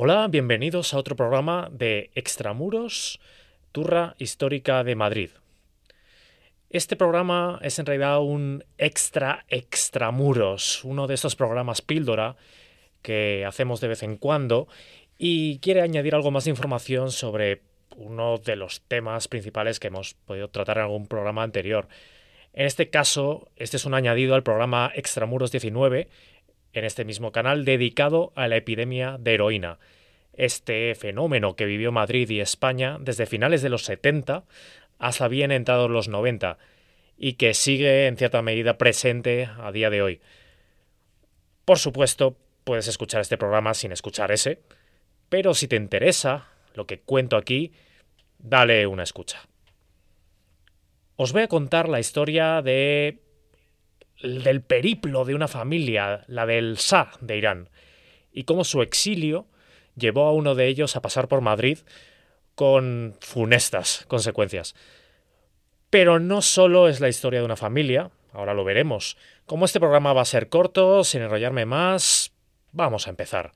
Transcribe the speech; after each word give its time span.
Hola, 0.00 0.28
bienvenidos 0.28 0.94
a 0.94 0.98
otro 0.98 1.16
programa 1.16 1.70
de 1.72 2.12
Extramuros, 2.14 3.18
Turra 3.72 4.14
Histórica 4.18 4.84
de 4.84 4.94
Madrid. 4.94 5.30
Este 6.70 6.94
programa 6.94 7.58
es 7.62 7.80
en 7.80 7.86
realidad 7.86 8.20
un 8.20 8.62
extra 8.78 9.44
extramuros, 9.48 10.84
uno 10.84 11.08
de 11.08 11.14
estos 11.14 11.34
programas 11.34 11.82
píldora 11.82 12.36
que 13.02 13.44
hacemos 13.44 13.80
de 13.80 13.88
vez 13.88 14.04
en 14.04 14.18
cuando 14.18 14.68
y 15.18 15.58
quiere 15.58 15.82
añadir 15.82 16.14
algo 16.14 16.30
más 16.30 16.44
de 16.44 16.50
información 16.50 17.10
sobre 17.10 17.62
uno 17.96 18.38
de 18.38 18.54
los 18.54 18.82
temas 18.82 19.26
principales 19.26 19.80
que 19.80 19.88
hemos 19.88 20.14
podido 20.14 20.46
tratar 20.46 20.76
en 20.76 20.84
algún 20.84 21.08
programa 21.08 21.42
anterior. 21.42 21.88
En 22.52 22.66
este 22.66 22.88
caso, 22.88 23.48
este 23.56 23.76
es 23.76 23.84
un 23.84 23.94
añadido 23.94 24.36
al 24.36 24.44
programa 24.44 24.92
Extramuros 24.94 25.50
19, 25.50 26.08
en 26.78 26.84
este 26.84 27.04
mismo 27.04 27.32
canal 27.32 27.64
dedicado 27.64 28.32
a 28.34 28.48
la 28.48 28.56
epidemia 28.56 29.16
de 29.18 29.34
heroína. 29.34 29.78
Este 30.32 30.94
fenómeno 30.94 31.56
que 31.56 31.64
vivió 31.64 31.92
Madrid 31.92 32.30
y 32.30 32.40
España 32.40 32.96
desde 33.00 33.26
finales 33.26 33.62
de 33.62 33.68
los 33.68 33.84
70 33.84 34.44
hasta 34.98 35.28
bien 35.28 35.52
entrados 35.52 35.90
los 35.90 36.08
90 36.08 36.58
y 37.16 37.34
que 37.34 37.54
sigue 37.54 38.06
en 38.06 38.16
cierta 38.16 38.42
medida 38.42 38.78
presente 38.78 39.48
a 39.58 39.72
día 39.72 39.90
de 39.90 40.02
hoy. 40.02 40.20
Por 41.64 41.78
supuesto, 41.78 42.36
puedes 42.64 42.88
escuchar 42.88 43.20
este 43.20 43.36
programa 43.36 43.74
sin 43.74 43.92
escuchar 43.92 44.30
ese, 44.30 44.60
pero 45.28 45.54
si 45.54 45.68
te 45.68 45.76
interesa 45.76 46.48
lo 46.74 46.86
que 46.86 47.00
cuento 47.00 47.36
aquí, 47.36 47.72
dale 48.38 48.86
una 48.86 49.02
escucha. 49.02 49.40
Os 51.16 51.32
voy 51.32 51.42
a 51.42 51.48
contar 51.48 51.88
la 51.88 51.98
historia 51.98 52.62
de 52.62 53.18
del 54.22 54.62
periplo 54.62 55.24
de 55.24 55.34
una 55.34 55.48
familia, 55.48 56.24
la 56.26 56.46
del 56.46 56.76
Shah 56.76 57.10
de 57.20 57.36
Irán, 57.36 57.68
y 58.32 58.44
cómo 58.44 58.64
su 58.64 58.82
exilio 58.82 59.46
llevó 59.96 60.26
a 60.26 60.32
uno 60.32 60.54
de 60.54 60.66
ellos 60.66 60.96
a 60.96 61.02
pasar 61.02 61.28
por 61.28 61.40
Madrid 61.40 61.78
con 62.54 63.14
funestas 63.20 64.04
consecuencias. 64.08 64.74
Pero 65.90 66.18
no 66.18 66.42
solo 66.42 66.88
es 66.88 67.00
la 67.00 67.08
historia 67.08 67.40
de 67.40 67.46
una 67.46 67.56
familia, 67.56 68.10
ahora 68.32 68.54
lo 68.54 68.64
veremos. 68.64 69.16
Como 69.46 69.64
este 69.64 69.80
programa 69.80 70.12
va 70.12 70.22
a 70.22 70.26
ser 70.26 70.48
corto, 70.48 71.04
sin 71.04 71.22
enrollarme 71.22 71.64
más, 71.64 72.32
vamos 72.72 73.06
a 73.06 73.10
empezar. 73.10 73.52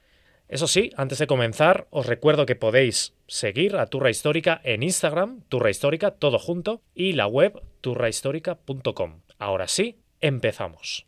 Eso 0.49 0.67
sí, 0.67 0.91
antes 0.97 1.19
de 1.19 1.27
comenzar, 1.27 1.87
os 1.91 2.07
recuerdo 2.07 2.45
que 2.45 2.57
podéis 2.57 3.15
seguir 3.27 3.77
a 3.77 3.87
Turra 3.87 4.11
Histórica 4.11 4.61
en 4.65 4.83
Instagram, 4.83 5.43
Turra 5.49 5.71
Histórica, 5.71 6.11
todo 6.11 6.39
junto, 6.39 6.83
y 6.95 7.13
la 7.13 7.27
web 7.27 7.63
turrahistórica.com. 7.81 9.21
Ahora 9.39 9.67
sí, 9.67 10.02
empezamos. 10.23 11.07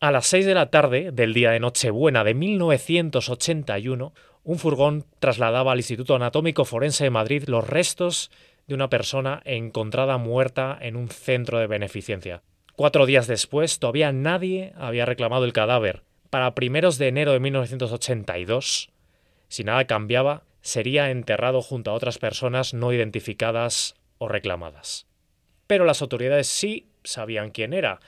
A 0.00 0.12
las 0.12 0.26
6 0.28 0.46
de 0.46 0.54
la 0.54 0.70
tarde 0.70 1.10
del 1.10 1.34
día 1.34 1.50
de 1.50 1.58
Nochebuena 1.58 2.22
de 2.22 2.34
1981, 2.34 4.14
un 4.44 4.58
furgón 4.58 5.04
trasladaba 5.18 5.72
al 5.72 5.78
Instituto 5.78 6.14
Anatómico 6.14 6.64
Forense 6.64 7.02
de 7.02 7.10
Madrid 7.10 7.44
los 7.48 7.66
restos 7.66 8.30
de 8.68 8.74
una 8.74 8.88
persona 8.88 9.42
encontrada 9.44 10.18
muerta 10.18 10.78
en 10.80 10.94
un 10.94 11.08
centro 11.08 11.58
de 11.58 11.66
beneficencia. 11.66 12.42
Cuatro 12.76 13.06
días 13.06 13.26
después, 13.26 13.80
todavía 13.80 14.12
nadie 14.12 14.72
había 14.76 15.04
reclamado 15.04 15.44
el 15.44 15.52
cadáver. 15.52 16.04
Para 16.30 16.54
primeros 16.54 16.98
de 16.98 17.08
enero 17.08 17.32
de 17.32 17.40
1982, 17.40 18.90
si 19.48 19.64
nada 19.64 19.86
cambiaba, 19.86 20.44
sería 20.60 21.10
enterrado 21.10 21.62
junto 21.62 21.90
a 21.90 21.94
otras 21.94 22.18
personas 22.18 22.74
no 22.74 22.92
identificadas 22.92 23.96
o 24.18 24.28
reclamadas. 24.28 25.06
Pero 25.66 25.84
las 25.84 26.02
autoridades 26.02 26.46
sí 26.46 26.87
sabían 27.04 27.50
quién 27.50 27.72
era. 27.72 28.00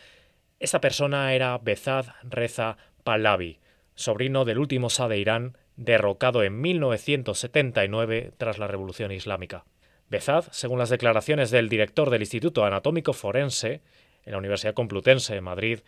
Esta 0.58 0.80
persona 0.80 1.34
era 1.34 1.56
Bezad 1.58 2.06
Reza 2.22 2.76
Pahlavi, 3.04 3.60
sobrino 3.94 4.44
del 4.44 4.58
último 4.58 4.88
Shah 4.88 5.08
de 5.08 5.18
Irán, 5.18 5.56
derrocado 5.76 6.42
en 6.42 6.60
1979 6.60 8.32
tras 8.36 8.58
la 8.58 8.66
Revolución 8.66 9.12
Islámica. 9.12 9.64
Bezad, 10.10 10.44
según 10.50 10.78
las 10.78 10.90
declaraciones 10.90 11.50
del 11.50 11.68
director 11.68 12.10
del 12.10 12.22
Instituto 12.22 12.64
Anatómico 12.64 13.12
Forense 13.12 13.80
en 14.24 14.32
la 14.32 14.38
Universidad 14.38 14.74
Complutense 14.74 15.34
de 15.34 15.40
Madrid, 15.40 15.80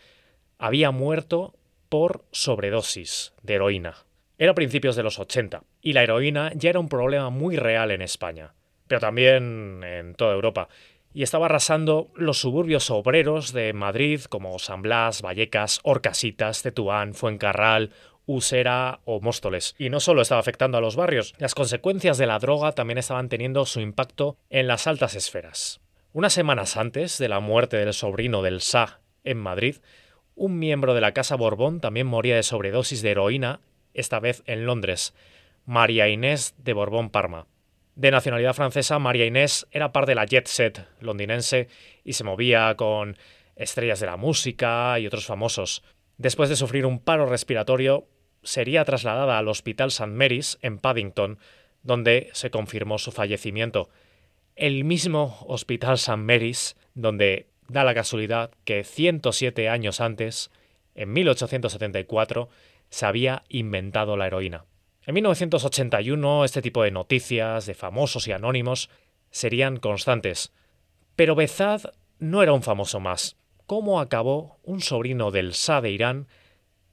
había 0.57 0.91
muerto 0.91 1.55
por 1.89 2.25
sobredosis 2.31 3.33
de 3.43 3.55
heroína. 3.55 3.95
Era 4.37 4.53
a 4.53 4.55
principios 4.55 4.95
de 4.95 5.03
los 5.03 5.19
80 5.19 5.63
y 5.81 5.93
la 5.93 6.03
heroína 6.03 6.51
ya 6.55 6.71
era 6.71 6.79
un 6.79 6.89
problema 6.89 7.29
muy 7.29 7.55
real 7.55 7.91
en 7.91 8.01
España, 8.01 8.55
pero 8.87 8.99
también 8.99 9.83
en 9.83 10.15
toda 10.15 10.33
Europa, 10.33 10.69
y 11.13 11.23
estaba 11.23 11.45
arrasando 11.45 12.09
los 12.15 12.39
suburbios 12.39 12.89
obreros 12.89 13.53
de 13.53 13.73
Madrid 13.73 14.21
como 14.21 14.57
San 14.59 14.81
Blas, 14.81 15.21
Vallecas, 15.21 15.79
Orcasitas, 15.83 16.63
Tetuán, 16.63 17.13
Fuencarral, 17.13 17.91
Usera 18.25 19.01
o 19.05 19.19
Móstoles. 19.21 19.75
Y 19.77 19.89
no 19.89 19.99
solo 19.99 20.21
estaba 20.21 20.39
afectando 20.39 20.77
a 20.77 20.81
los 20.81 20.95
barrios, 20.95 21.33
las 21.37 21.55
consecuencias 21.55 22.17
de 22.17 22.27
la 22.27 22.39
droga 22.39 22.71
también 22.71 22.97
estaban 22.97 23.29
teniendo 23.29 23.65
su 23.65 23.79
impacto 23.79 24.37
en 24.49 24.67
las 24.67 24.87
altas 24.87 25.15
esferas. 25.15 25.81
Unas 26.13 26.33
semanas 26.33 26.77
antes 26.77 27.17
de 27.17 27.27
la 27.27 27.39
muerte 27.39 27.77
del 27.77 27.93
sobrino 27.93 28.41
del 28.41 28.59
Shah 28.59 28.99
en 29.23 29.37
Madrid, 29.37 29.77
un 30.35 30.57
miembro 30.57 30.93
de 30.93 31.01
la 31.01 31.13
Casa 31.13 31.35
Borbón 31.35 31.79
también 31.79 32.07
moría 32.07 32.35
de 32.35 32.43
sobredosis 32.43 33.01
de 33.01 33.11
heroína, 33.11 33.59
esta 33.93 34.19
vez 34.19 34.41
en 34.45 34.65
Londres, 34.65 35.13
María 35.65 36.09
Inés 36.09 36.55
de 36.57 36.73
Borbón 36.73 37.09
Parma. 37.09 37.45
De 37.95 38.09
nacionalidad 38.09 38.55
francesa, 38.55 38.97
María 38.97 39.25
Inés 39.25 39.67
era 39.71 39.91
parte 39.91 40.11
de 40.11 40.15
la 40.15 40.25
jet 40.25 40.47
set 40.47 40.87
londinense 40.99 41.67
y 42.03 42.13
se 42.13 42.23
movía 42.23 42.73
con 42.75 43.17
estrellas 43.55 43.99
de 43.99 44.07
la 44.07 44.17
música 44.17 44.99
y 44.99 45.05
otros 45.05 45.27
famosos. 45.27 45.83
Después 46.17 46.49
de 46.49 46.55
sufrir 46.55 46.85
un 46.85 46.99
paro 46.99 47.27
respiratorio, 47.27 48.07
sería 48.41 48.83
trasladada 48.83 49.37
al 49.37 49.47
Hospital 49.47 49.89
St. 49.89 50.07
Mary's 50.07 50.57
en 50.61 50.79
Paddington, 50.79 51.37
donde 51.83 52.29
se 52.33 52.49
confirmó 52.49 52.97
su 52.97 53.11
fallecimiento. 53.11 53.89
El 54.55 54.83
mismo 54.85 55.37
Hospital 55.47 55.95
St. 55.95 56.17
Mary's, 56.17 56.75
donde 56.95 57.47
da 57.67 57.83
la 57.83 57.93
casualidad 57.93 58.51
que 58.65 58.83
107 58.83 59.69
años 59.69 60.01
antes, 60.01 60.51
en 60.95 61.13
1874, 61.13 62.49
se 62.89 63.05
había 63.05 63.43
inventado 63.49 64.17
la 64.17 64.27
heroína. 64.27 64.65
En 65.05 65.15
1981 65.15 66.45
este 66.45 66.61
tipo 66.61 66.83
de 66.83 66.91
noticias 66.91 67.65
de 67.65 67.73
famosos 67.73 68.27
y 68.27 68.31
anónimos 68.31 68.89
serían 69.31 69.77
constantes. 69.77 70.53
Pero 71.15 71.35
Bezad 71.35 71.81
no 72.19 72.41
era 72.41 72.53
un 72.53 72.63
famoso 72.63 72.99
más. 72.99 73.35
¿Cómo 73.65 73.99
acabó 73.99 74.59
un 74.63 74.81
sobrino 74.81 75.31
del 75.31 75.51
Shah 75.51 75.81
de 75.81 75.91
Irán 75.91 76.27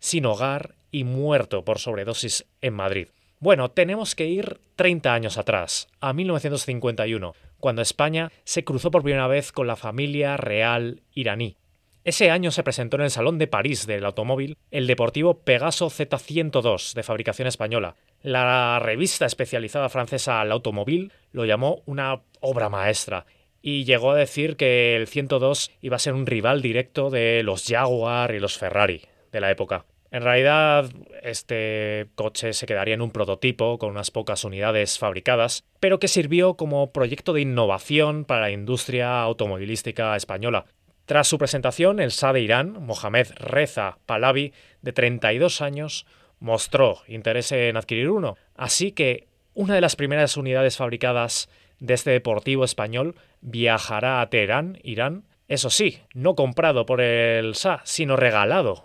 sin 0.00 0.26
hogar 0.26 0.74
y 0.90 1.04
muerto 1.04 1.64
por 1.64 1.78
sobredosis 1.78 2.46
en 2.60 2.74
Madrid. 2.74 3.08
Bueno, 3.38 3.70
tenemos 3.70 4.14
que 4.14 4.26
ir 4.26 4.60
30 4.76 5.14
años 5.14 5.38
atrás, 5.38 5.88
a 6.00 6.12
1951, 6.12 7.34
cuando 7.58 7.80
España 7.80 8.32
se 8.44 8.64
cruzó 8.64 8.90
por 8.90 9.02
primera 9.02 9.28
vez 9.28 9.52
con 9.52 9.66
la 9.66 9.76
familia 9.76 10.36
real 10.36 11.02
iraní. 11.12 11.56
Ese 12.02 12.30
año 12.30 12.50
se 12.50 12.62
presentó 12.62 12.96
en 12.96 13.02
el 13.02 13.10
Salón 13.10 13.36
de 13.36 13.46
París 13.46 13.86
del 13.86 14.06
automóvil 14.06 14.56
el 14.70 14.86
deportivo 14.86 15.40
Pegaso 15.40 15.90
Z102 15.90 16.94
de 16.94 17.02
fabricación 17.02 17.46
española. 17.46 17.94
La 18.22 18.78
revista 18.78 19.26
especializada 19.26 19.90
francesa 19.90 20.40
Al 20.40 20.50
Automóvil 20.50 21.12
lo 21.32 21.44
llamó 21.44 21.82
una 21.84 22.22
obra 22.40 22.70
maestra 22.70 23.26
y 23.60 23.84
llegó 23.84 24.12
a 24.12 24.16
decir 24.16 24.56
que 24.56 24.96
el 24.96 25.08
102 25.08 25.70
iba 25.82 25.96
a 25.96 25.98
ser 25.98 26.14
un 26.14 26.24
rival 26.24 26.62
directo 26.62 27.10
de 27.10 27.42
los 27.42 27.66
Jaguar 27.66 28.34
y 28.34 28.40
los 28.40 28.56
Ferrari 28.56 29.02
de 29.30 29.40
la 29.40 29.50
época. 29.50 29.84
En 30.10 30.22
realidad, 30.22 30.90
este 31.22 32.08
coche 32.14 32.54
se 32.54 32.66
quedaría 32.66 32.94
en 32.94 33.02
un 33.02 33.12
prototipo 33.12 33.78
con 33.78 33.90
unas 33.90 34.10
pocas 34.10 34.42
unidades 34.44 34.98
fabricadas, 34.98 35.64
pero 35.78 36.00
que 36.00 36.08
sirvió 36.08 36.54
como 36.54 36.92
proyecto 36.92 37.32
de 37.32 37.42
innovación 37.42 38.24
para 38.24 38.40
la 38.40 38.50
industria 38.50 39.20
automovilística 39.22 40.16
española. 40.16 40.64
Tras 41.10 41.26
su 41.26 41.38
presentación, 41.38 41.98
el 41.98 42.10
Shah 42.10 42.32
de 42.32 42.40
Irán, 42.40 42.86
Mohamed 42.86 43.32
Reza 43.34 43.98
Pahlavi, 44.06 44.52
de 44.80 44.92
32 44.92 45.60
años, 45.60 46.06
mostró 46.38 47.02
interés 47.08 47.50
en 47.50 47.76
adquirir 47.76 48.10
uno, 48.10 48.36
así 48.54 48.92
que 48.92 49.26
una 49.52 49.74
de 49.74 49.80
las 49.80 49.96
primeras 49.96 50.36
unidades 50.36 50.76
fabricadas 50.76 51.48
de 51.80 51.94
este 51.94 52.12
deportivo 52.12 52.64
español 52.64 53.16
viajará 53.40 54.20
a 54.20 54.30
Teherán, 54.30 54.78
Irán, 54.84 55.24
eso 55.48 55.68
sí, 55.68 55.98
no 56.14 56.36
comprado 56.36 56.86
por 56.86 57.00
el 57.00 57.54
Shah, 57.54 57.80
sino 57.82 58.14
regalado 58.14 58.84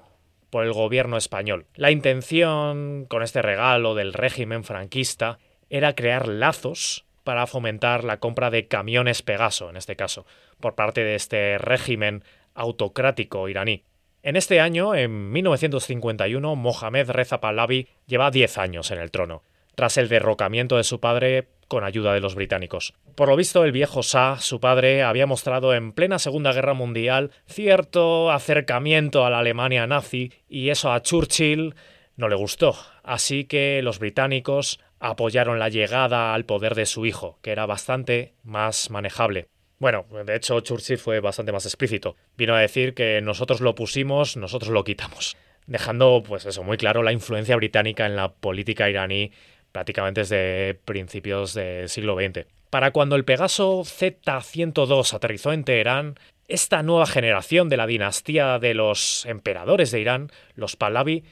por 0.49 0.65
el 0.65 0.73
gobierno 0.73 1.17
español. 1.17 1.67
La 1.75 1.91
intención 1.91 3.05
con 3.07 3.21
este 3.21 3.43
regalo 3.43 3.93
del 3.93 4.13
régimen 4.13 4.63
franquista 4.63 5.37
era 5.69 5.93
crear 5.93 6.27
lazos 6.27 7.04
para 7.25 7.47
fomentar 7.47 8.05
la 8.05 8.21
compra 8.21 8.49
de 8.49 8.69
camiones 8.69 9.21
Pegaso, 9.21 9.69
en 9.69 9.75
este 9.75 9.97
caso, 9.97 10.25
por 10.61 10.75
parte 10.75 11.03
de 11.03 11.15
este 11.15 11.57
régimen 11.57 12.23
autocrático 12.53 13.49
iraní. 13.49 13.83
En 14.23 14.37
este 14.37 14.61
año, 14.61 14.95
en 14.95 15.33
1951, 15.33 16.55
Mohamed 16.55 17.09
Reza 17.09 17.41
Pahlavi 17.41 17.89
lleva 18.07 18.31
10 18.31 18.57
años 18.57 18.91
en 18.91 18.99
el 18.99 19.11
trono 19.11 19.43
tras 19.75 19.97
el 19.97 20.09
derrocamiento 20.09 20.77
de 20.77 20.83
su 20.83 20.99
padre 20.99 21.49
con 21.67 21.83
ayuda 21.83 22.13
de 22.13 22.21
los 22.21 22.35
británicos. 22.35 22.93
Por 23.15 23.29
lo 23.29 23.35
visto, 23.35 23.63
el 23.63 23.71
viejo 23.71 24.01
Shah, 24.01 24.37
su 24.39 24.59
padre, 24.59 25.03
había 25.03 25.25
mostrado 25.25 25.73
en 25.73 25.91
plena 25.91 26.19
Segunda 26.19 26.53
Guerra 26.53 26.73
Mundial 26.73 27.31
cierto 27.45 28.31
acercamiento 28.31 29.25
a 29.25 29.29
la 29.29 29.39
Alemania 29.39 29.85
nazi 29.87 30.31
y 30.47 30.69
eso 30.69 30.91
a 30.91 31.01
Churchill 31.01 31.75
no 32.15 32.29
le 32.29 32.35
gustó. 32.35 32.75
así 33.03 33.45
que 33.45 33.81
los 33.83 33.99
británicos 33.99 34.79
apoyaron 35.09 35.59
la 35.59 35.69
llegada 35.69 36.33
al 36.33 36.45
poder 36.45 36.75
de 36.75 36.85
su 36.85 37.05
hijo, 37.05 37.39
que 37.41 37.51
era 37.51 37.65
bastante 37.65 38.33
más 38.43 38.89
manejable. 38.89 39.47
Bueno, 39.77 40.05
de 40.25 40.35
hecho 40.35 40.59
Churchill 40.61 40.97
fue 40.97 41.19
bastante 41.19 41.51
más 41.51 41.65
explícito. 41.65 42.15
Vino 42.37 42.55
a 42.55 42.59
decir 42.59 42.93
que 42.93 43.21
nosotros 43.21 43.61
lo 43.61 43.75
pusimos, 43.75 44.37
nosotros 44.37 44.71
lo 44.71 44.83
quitamos. 44.83 45.37
Dejando, 45.67 46.23
pues 46.25 46.45
eso, 46.45 46.63
muy 46.63 46.77
claro 46.77 47.03
la 47.03 47.11
influencia 47.11 47.55
británica 47.55 48.05
en 48.05 48.15
la 48.15 48.33
política 48.33 48.89
iraní 48.89 49.31
prácticamente 49.71 50.21
desde 50.21 50.75
principios 50.85 51.53
del 51.53 51.89
siglo 51.89 52.15
XX. 52.15 52.45
Para 52.69 52.91
cuando 52.91 53.15
el 53.17 53.25
Pegaso 53.25 53.83
Z-102 53.83 55.13
aterrizó 55.13 55.51
en 55.51 55.65
Teherán, 55.65 56.15
esta 56.47 56.81
nueva 56.81 57.05
generación 57.05 57.67
de 57.67 57.77
la 57.77 57.87
dinastía 57.87 58.57
de 58.59 58.73
los 58.73 59.25
emperadores 59.25 59.91
de 59.91 59.99
Irán, 59.99 60.31
los 60.55 60.75
Pahlavi, 60.77 61.25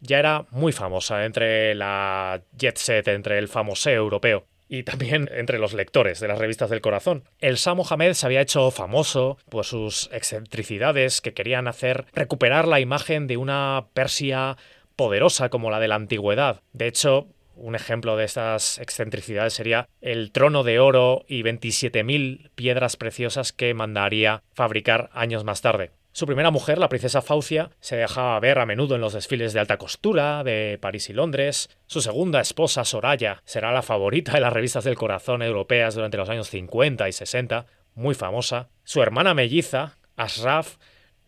ya 0.00 0.18
era 0.18 0.46
muy 0.50 0.72
famosa 0.72 1.24
entre 1.24 1.74
la 1.74 2.42
jet 2.56 2.76
set, 2.76 3.08
entre 3.08 3.38
el 3.38 3.48
famoso 3.48 3.90
europeo 3.90 4.46
y 4.68 4.84
también 4.84 5.28
entre 5.32 5.58
los 5.58 5.74
lectores 5.74 6.20
de 6.20 6.28
las 6.28 6.38
revistas 6.38 6.70
del 6.70 6.80
corazón. 6.80 7.24
El 7.40 7.56
Shah 7.56 7.74
Mohammed 7.74 8.12
se 8.12 8.24
había 8.24 8.40
hecho 8.40 8.70
famoso 8.70 9.36
por 9.48 9.64
sus 9.64 10.08
excentricidades 10.12 11.20
que 11.20 11.34
querían 11.34 11.66
hacer 11.66 12.06
recuperar 12.14 12.68
la 12.68 12.78
imagen 12.78 13.26
de 13.26 13.36
una 13.36 13.86
Persia 13.94 14.56
poderosa 14.94 15.48
como 15.48 15.70
la 15.70 15.80
de 15.80 15.88
la 15.88 15.96
antigüedad. 15.96 16.60
De 16.72 16.86
hecho, 16.86 17.26
un 17.56 17.74
ejemplo 17.74 18.16
de 18.16 18.24
estas 18.24 18.78
excentricidades 18.78 19.54
sería 19.54 19.88
el 20.00 20.30
trono 20.30 20.62
de 20.62 20.78
oro 20.78 21.24
y 21.26 21.42
27.000 21.42 22.50
piedras 22.54 22.96
preciosas 22.96 23.52
que 23.52 23.74
mandaría 23.74 24.42
fabricar 24.54 25.10
años 25.12 25.44
más 25.44 25.60
tarde. 25.62 25.90
Su 26.12 26.26
primera 26.26 26.50
mujer, 26.50 26.78
la 26.78 26.88
princesa 26.88 27.22
Faucia, 27.22 27.70
se 27.78 27.96
dejaba 27.96 28.40
ver 28.40 28.58
a 28.58 28.66
menudo 28.66 28.96
en 28.96 29.00
los 29.00 29.12
desfiles 29.12 29.52
de 29.52 29.60
alta 29.60 29.76
costura 29.76 30.42
de 30.42 30.76
París 30.80 31.08
y 31.08 31.12
Londres. 31.12 31.70
Su 31.86 32.00
segunda 32.00 32.40
esposa, 32.40 32.84
Soraya, 32.84 33.42
será 33.44 33.72
la 33.72 33.82
favorita 33.82 34.32
de 34.32 34.40
las 34.40 34.52
revistas 34.52 34.82
del 34.82 34.96
corazón 34.96 35.40
europeas 35.40 35.94
durante 35.94 36.16
los 36.16 36.28
años 36.28 36.50
50 36.50 37.08
y 37.08 37.12
60, 37.12 37.66
muy 37.94 38.16
famosa. 38.16 38.68
Su 38.82 39.02
hermana 39.02 39.34
melliza, 39.34 39.98
Ashraf, 40.16 40.78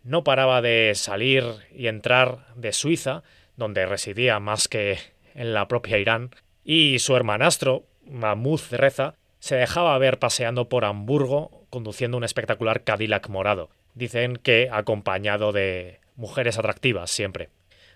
no 0.02 0.25
paraba 0.25 0.61
de 0.62 0.93
salir 0.96 1.44
y 1.73 1.87
entrar 1.87 2.49
de 2.56 2.73
Suiza, 2.73 3.23
donde 3.56 3.87
residía 3.87 4.40
más 4.40 4.67
que 4.67 4.99
en 5.35 5.55
la 5.55 5.69
propia 5.69 5.99
Irán, 5.99 6.31
y 6.64 6.99
su 6.99 7.14
hermanastro, 7.14 7.85
Mahmoud 8.05 8.61
Reza, 8.73 9.14
se 9.38 9.55
dejaba 9.55 9.96
ver 9.99 10.19
paseando 10.19 10.69
por 10.69 10.85
Hamburgo 10.85 11.67
conduciendo 11.70 12.17
un 12.17 12.25
espectacular 12.25 12.82
Cadillac 12.85 13.28
morado. 13.28 13.70
Dicen 13.94 14.37
que 14.37 14.69
acompañado 14.73 15.53
de 15.53 16.00
mujeres 16.17 16.59
atractivas 16.59 17.11
siempre. 17.11 17.50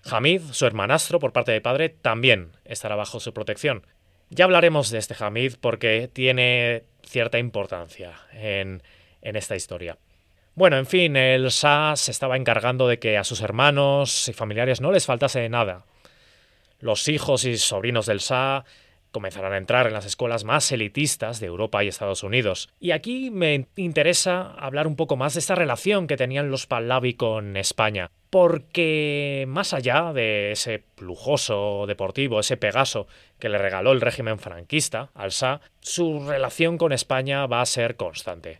Hamid, 0.09 0.41
su 0.51 0.65
hermanastro 0.65 1.19
por 1.19 1.33
parte 1.33 1.51
de 1.51 1.61
padre, 1.61 1.89
también 1.89 2.51
estará 2.65 2.95
bajo 2.95 3.19
su 3.19 3.33
protección. 3.33 3.85
Ya 4.29 4.45
hablaremos 4.45 4.89
de 4.89 4.99
este 4.99 5.15
Hamid 5.19 5.55
porque 5.59 6.09
tiene 6.11 6.83
cierta 7.03 7.39
importancia 7.39 8.13
en, 8.33 8.83
en 9.21 9.35
esta 9.35 9.55
historia. 9.55 9.97
Bueno, 10.55 10.77
en 10.77 10.85
fin, 10.85 11.15
el 11.15 11.49
Shah 11.49 11.95
se 11.95 12.11
estaba 12.11 12.35
encargando 12.35 12.87
de 12.87 12.99
que 12.99 13.17
a 13.17 13.23
sus 13.23 13.41
hermanos 13.41 14.27
y 14.27 14.33
familiares 14.33 14.81
no 14.81 14.91
les 14.91 15.05
faltase 15.05 15.47
nada. 15.49 15.85
Los 16.79 17.07
hijos 17.07 17.45
y 17.45 17.57
sobrinos 17.57 18.07
del 18.07 18.19
Shah 18.19 18.65
comenzarán 19.11 19.53
a 19.53 19.57
entrar 19.57 19.87
en 19.87 19.93
las 19.93 20.05
escuelas 20.05 20.43
más 20.43 20.71
elitistas 20.71 21.39
de 21.39 21.47
Europa 21.47 21.83
y 21.83 21.87
Estados 21.87 22.23
Unidos. 22.23 22.69
Y 22.79 22.91
aquí 22.91 23.31
me 23.31 23.67
interesa 23.75 24.51
hablar 24.51 24.87
un 24.87 24.95
poco 24.95 25.15
más 25.15 25.33
de 25.33 25.39
esta 25.39 25.55
relación 25.55 26.07
que 26.07 26.17
tenían 26.17 26.51
los 26.51 26.67
Pahlavi 26.67 27.13
con 27.13 27.57
España. 27.57 28.11
Porque 28.29 29.45
más 29.47 29.73
allá 29.73 30.11
de 30.11 30.51
ese 30.51 30.83
lujoso 30.97 31.85
deportivo, 31.87 32.39
ese 32.39 32.57
Pegaso 32.57 33.07
que 33.39 33.47
le 33.49 33.57
regaló 33.57 33.93
el 33.93 34.01
régimen 34.01 34.37
franquista 34.37 35.11
al 35.13 35.31
Shah, 35.31 35.61
su 35.79 36.27
relación 36.27 36.77
con 36.77 36.91
España 36.91 37.45
va 37.45 37.61
a 37.61 37.65
ser 37.65 37.95
constante. 37.95 38.59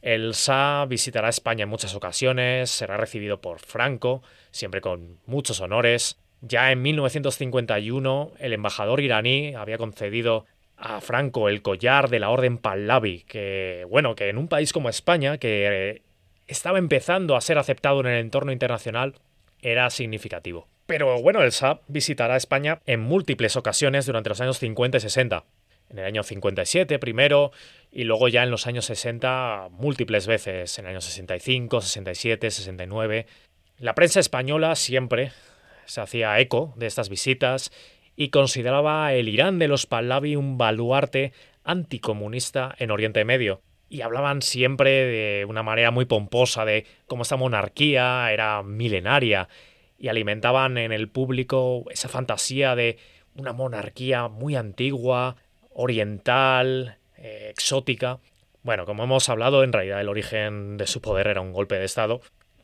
El 0.00 0.32
Shah 0.32 0.86
visitará 0.86 1.28
España 1.28 1.64
en 1.64 1.68
muchas 1.68 1.94
ocasiones, 1.94 2.70
será 2.70 2.96
recibido 2.96 3.40
por 3.40 3.58
Franco, 3.58 4.22
siempre 4.50 4.80
con 4.80 5.18
muchos 5.26 5.60
honores, 5.60 6.19
ya 6.40 6.72
en 6.72 6.82
1951, 6.82 8.32
el 8.38 8.52
embajador 8.52 9.00
iraní 9.00 9.54
había 9.54 9.78
concedido 9.78 10.46
a 10.76 11.00
Franco 11.00 11.48
el 11.48 11.60
collar 11.60 12.08
de 12.08 12.18
la 12.18 12.30
Orden 12.30 12.56
Pahlavi, 12.56 13.24
que, 13.24 13.86
bueno, 13.90 14.14
que 14.14 14.28
en 14.28 14.38
un 14.38 14.48
país 14.48 14.72
como 14.72 14.88
España, 14.88 15.36
que 15.36 15.66
eh, 15.90 16.02
estaba 16.46 16.78
empezando 16.78 17.36
a 17.36 17.40
ser 17.42 17.58
aceptado 17.58 18.00
en 18.00 18.06
el 18.06 18.20
entorno 18.20 18.52
internacional, 18.52 19.14
era 19.60 19.90
significativo. 19.90 20.66
Pero 20.86 21.20
bueno, 21.20 21.42
el 21.42 21.50
Shah 21.50 21.80
visitará 21.86 22.36
España 22.36 22.80
en 22.86 23.00
múltiples 23.00 23.56
ocasiones 23.56 24.06
durante 24.06 24.30
los 24.30 24.40
años 24.40 24.58
50 24.58 24.96
y 24.96 25.00
60. 25.00 25.44
En 25.90 25.98
el 25.98 26.04
año 26.04 26.22
57 26.22 26.98
primero 26.98 27.52
y 27.92 28.04
luego 28.04 28.28
ya 28.28 28.42
en 28.42 28.50
los 28.50 28.66
años 28.66 28.86
60 28.86 29.68
múltiples 29.72 30.26
veces, 30.26 30.78
en 30.78 30.86
el 30.86 30.92
año 30.92 31.00
65, 31.00 31.80
67, 31.80 32.50
69. 32.50 33.26
La 33.78 33.94
prensa 33.94 34.20
española 34.20 34.74
siempre 34.76 35.32
se 35.90 36.00
hacía 36.00 36.38
eco 36.38 36.72
de 36.76 36.86
estas 36.86 37.08
visitas 37.08 37.72
y 38.14 38.28
consideraba 38.28 39.12
el 39.12 39.28
Irán 39.28 39.58
de 39.58 39.66
los 39.66 39.86
Pahlavi 39.86 40.36
un 40.36 40.56
baluarte 40.56 41.32
anticomunista 41.64 42.74
en 42.78 42.90
Oriente 42.90 43.24
Medio. 43.24 43.60
Y 43.88 44.02
hablaban 44.02 44.40
siempre 44.40 44.90
de 44.90 45.44
una 45.46 45.64
manera 45.64 45.90
muy 45.90 46.04
pomposa 46.04 46.64
de 46.64 46.86
cómo 47.06 47.22
esta 47.22 47.36
monarquía 47.36 48.30
era 48.32 48.62
milenaria 48.62 49.48
y 49.98 50.08
alimentaban 50.08 50.78
en 50.78 50.92
el 50.92 51.08
público 51.08 51.84
esa 51.90 52.08
fantasía 52.08 52.76
de 52.76 52.98
una 53.34 53.52
monarquía 53.52 54.28
muy 54.28 54.54
antigua, 54.54 55.36
oriental, 55.70 56.98
eh, 57.16 57.48
exótica. 57.50 58.20
Bueno, 58.62 58.86
como 58.86 59.02
hemos 59.02 59.28
hablado, 59.28 59.64
en 59.64 59.72
realidad 59.72 60.00
el 60.00 60.08
origen 60.08 60.76
de 60.76 60.86
su 60.86 61.00
poder 61.00 61.26
era 61.26 61.40
un 61.40 61.52
golpe 61.52 61.76
de 61.76 61.84
Estado 61.84 62.20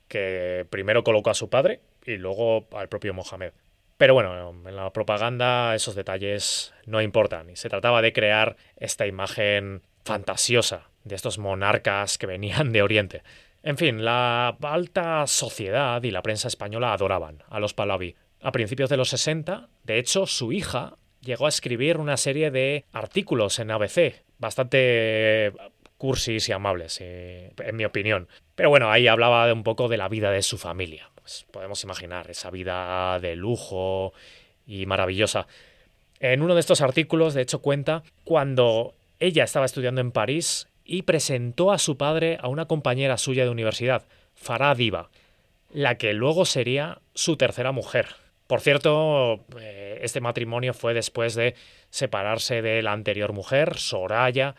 que 0.06 0.64
primero 0.70 1.02
colocó 1.02 1.30
a 1.30 1.34
su 1.34 1.50
padre 1.50 1.80
y 2.06 2.16
luego 2.16 2.66
al 2.72 2.88
propio 2.88 3.12
Mohamed. 3.12 3.52
Pero 3.96 4.14
bueno, 4.14 4.50
en 4.66 4.76
la 4.76 4.92
propaganda 4.92 5.74
esos 5.74 5.94
detalles 5.94 6.74
no 6.84 7.00
importan 7.00 7.50
y 7.50 7.56
se 7.56 7.70
trataba 7.70 8.02
de 8.02 8.12
crear 8.12 8.56
esta 8.76 9.06
imagen 9.06 9.82
fantasiosa 10.04 10.90
de 11.04 11.14
estos 11.14 11.38
monarcas 11.38 12.18
que 12.18 12.26
venían 12.26 12.72
de 12.72 12.82
Oriente. 12.82 13.22
En 13.62 13.76
fin, 13.76 14.04
la 14.04 14.56
alta 14.62 15.26
sociedad 15.26 16.02
y 16.02 16.10
la 16.10 16.22
prensa 16.22 16.48
española 16.48 16.92
adoraban 16.92 17.42
a 17.48 17.58
los 17.58 17.74
Pahlavi. 17.74 18.14
A 18.42 18.52
principios 18.52 18.90
de 18.90 18.96
los 18.96 19.08
60, 19.08 19.68
de 19.82 19.98
hecho, 19.98 20.26
su 20.26 20.52
hija 20.52 20.98
llegó 21.20 21.46
a 21.46 21.48
escribir 21.48 21.96
una 21.96 22.16
serie 22.16 22.50
de 22.50 22.84
artículos 22.92 23.58
en 23.58 23.70
ABC, 23.70 24.24
bastante 24.38 25.52
cursis 25.96 26.48
y 26.48 26.52
amables, 26.52 26.98
eh, 27.00 27.52
en 27.58 27.76
mi 27.76 27.84
opinión. 27.84 28.28
Pero 28.54 28.68
bueno, 28.68 28.90
ahí 28.90 29.08
hablaba 29.08 29.52
un 29.52 29.64
poco 29.64 29.88
de 29.88 29.96
la 29.96 30.08
vida 30.08 30.30
de 30.30 30.42
su 30.42 30.58
familia. 30.58 31.10
Pues 31.26 31.44
podemos 31.50 31.82
imaginar 31.82 32.30
esa 32.30 32.52
vida 32.52 33.18
de 33.18 33.34
lujo 33.34 34.12
y 34.64 34.86
maravillosa. 34.86 35.48
En 36.20 36.40
uno 36.40 36.54
de 36.54 36.60
estos 36.60 36.82
artículos, 36.82 37.34
de 37.34 37.42
hecho, 37.42 37.60
cuenta 37.60 38.04
cuando 38.22 38.94
ella 39.18 39.42
estaba 39.42 39.66
estudiando 39.66 40.00
en 40.00 40.12
París 40.12 40.68
y 40.84 41.02
presentó 41.02 41.72
a 41.72 41.78
su 41.78 41.96
padre 41.96 42.38
a 42.40 42.46
una 42.46 42.66
compañera 42.66 43.18
suya 43.18 43.42
de 43.42 43.50
universidad, 43.50 44.04
Farah 44.36 44.76
Diva, 44.76 45.10
la 45.72 45.98
que 45.98 46.12
luego 46.12 46.44
sería 46.44 47.00
su 47.14 47.36
tercera 47.36 47.72
mujer. 47.72 48.06
Por 48.46 48.60
cierto, 48.60 49.44
eh, 49.58 49.98
este 50.02 50.20
matrimonio 50.20 50.74
fue 50.74 50.94
después 50.94 51.34
de 51.34 51.56
separarse 51.90 52.62
de 52.62 52.82
la 52.82 52.92
anterior 52.92 53.32
mujer, 53.32 53.78
Soraya, 53.78 54.54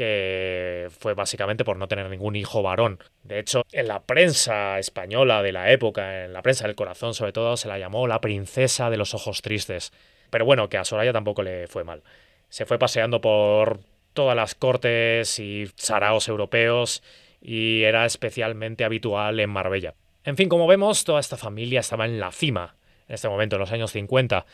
que 0.00 0.88
fue 0.98 1.12
básicamente 1.12 1.62
por 1.62 1.76
no 1.76 1.86
tener 1.86 2.08
ningún 2.08 2.34
hijo 2.34 2.62
varón. 2.62 3.00
De 3.22 3.38
hecho, 3.38 3.66
en 3.70 3.86
la 3.86 4.00
prensa 4.00 4.78
española 4.78 5.42
de 5.42 5.52
la 5.52 5.70
época, 5.72 6.24
en 6.24 6.32
la 6.32 6.40
prensa 6.40 6.66
del 6.66 6.74
corazón 6.74 7.12
sobre 7.12 7.34
todo, 7.34 7.58
se 7.58 7.68
la 7.68 7.78
llamó 7.78 8.08
la 8.08 8.22
princesa 8.22 8.88
de 8.88 8.96
los 8.96 9.12
ojos 9.12 9.42
tristes. 9.42 9.92
Pero 10.30 10.46
bueno, 10.46 10.70
que 10.70 10.78
a 10.78 10.86
Soraya 10.86 11.12
tampoco 11.12 11.42
le 11.42 11.66
fue 11.66 11.84
mal. 11.84 12.02
Se 12.48 12.64
fue 12.64 12.78
paseando 12.78 13.20
por 13.20 13.80
todas 14.14 14.34
las 14.34 14.54
cortes 14.54 15.38
y 15.38 15.70
saraos 15.76 16.28
europeos 16.28 17.02
y 17.42 17.82
era 17.82 18.06
especialmente 18.06 18.84
habitual 18.84 19.38
en 19.38 19.50
Marbella. 19.50 19.92
En 20.24 20.38
fin, 20.38 20.48
como 20.48 20.66
vemos, 20.66 21.04
toda 21.04 21.20
esta 21.20 21.36
familia 21.36 21.80
estaba 21.80 22.06
en 22.06 22.18
la 22.18 22.32
cima 22.32 22.74
en 23.06 23.16
este 23.16 23.28
momento, 23.28 23.56
en 23.56 23.60
los 23.60 23.72
años 23.72 23.90
50. 23.90 24.46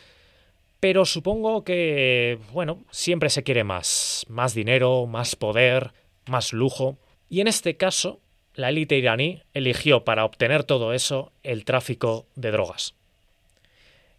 Pero 0.80 1.04
supongo 1.04 1.64
que, 1.64 2.38
bueno, 2.52 2.85
siempre 2.90 3.30
se 3.30 3.42
quiere 3.42 3.64
más, 3.64 4.26
más 4.28 4.54
dinero, 4.54 5.06
más 5.06 5.37
poder, 5.37 5.92
más 6.26 6.52
lujo. 6.52 6.99
Y 7.28 7.40
en 7.40 7.49
este 7.49 7.76
caso, 7.76 8.21
la 8.54 8.68
élite 8.68 8.97
iraní 8.97 9.42
eligió 9.54 10.04
para 10.04 10.25
obtener 10.25 10.64
todo 10.64 10.92
eso 10.92 11.33
el 11.42 11.64
tráfico 11.64 12.26
de 12.35 12.50
drogas. 12.50 12.95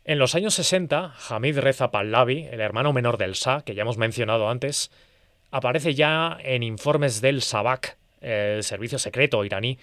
En 0.03 0.19
los 0.19 0.35
años 0.35 0.53
60, 0.53 1.13
Hamid 1.29 1.59
Reza 1.59 1.91
Pahlavi, 1.91 2.47
el 2.49 2.61
hermano 2.61 2.93
menor 2.93 3.17
del 3.17 3.33
Shah, 3.33 3.63
que 3.63 3.75
ya 3.75 3.81
hemos 3.81 3.97
mencionado 3.97 4.49
antes, 4.49 4.89
aparece 5.51 5.95
ya 5.95 6.37
en 6.43 6.63
informes 6.63 7.19
del 7.19 7.41
Sabak, 7.41 7.97
el 8.21 8.63
servicio 8.63 8.99
secreto 8.99 9.43
iraní, 9.43 9.77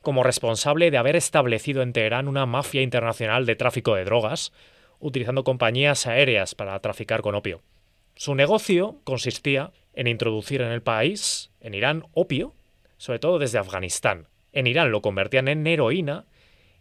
como 0.00 0.22
responsable 0.22 0.90
de 0.90 0.98
haber 0.98 1.16
establecido 1.16 1.82
en 1.82 1.92
Teherán 1.92 2.28
una 2.28 2.46
mafia 2.46 2.80
internacional 2.80 3.44
de 3.44 3.56
tráfico 3.56 3.94
de 3.94 4.04
drogas, 4.04 4.52
utilizando 5.00 5.44
compañías 5.44 6.06
aéreas 6.06 6.54
para 6.54 6.78
traficar 6.80 7.22
con 7.22 7.34
opio. 7.34 7.62
Su 8.14 8.34
negocio 8.34 8.96
consistía 9.04 9.72
en 9.94 10.06
introducir 10.06 10.62
en 10.62 10.72
el 10.72 10.82
país, 10.82 11.50
en 11.60 11.74
Irán, 11.74 12.04
opio, 12.12 12.54
sobre 12.96 13.18
todo 13.18 13.38
desde 13.38 13.58
Afganistán. 13.58 14.26
En 14.52 14.66
Irán 14.66 14.90
lo 14.90 15.02
convertían 15.02 15.48
en 15.48 15.66
heroína 15.66 16.24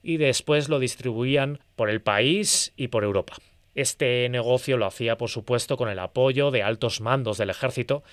y 0.01 0.17
después 0.17 0.69
lo 0.69 0.79
distribuían 0.79 1.59
por 1.75 1.89
el 1.89 2.01
país 2.01 2.73
y 2.77 2.87
por 2.89 3.03
Europa. 3.03 3.35
Este 3.73 4.29
negocio 4.29 4.77
lo 4.77 4.85
hacía, 4.85 5.17
por 5.17 5.29
supuesto, 5.29 5.75
con 5.75 5.89
el 5.89 5.99
apoyo 5.99 6.51
de 6.51 6.63
altos 6.63 7.01
mandos 7.01 7.37
del 7.37 7.49
ejército, 7.49 8.03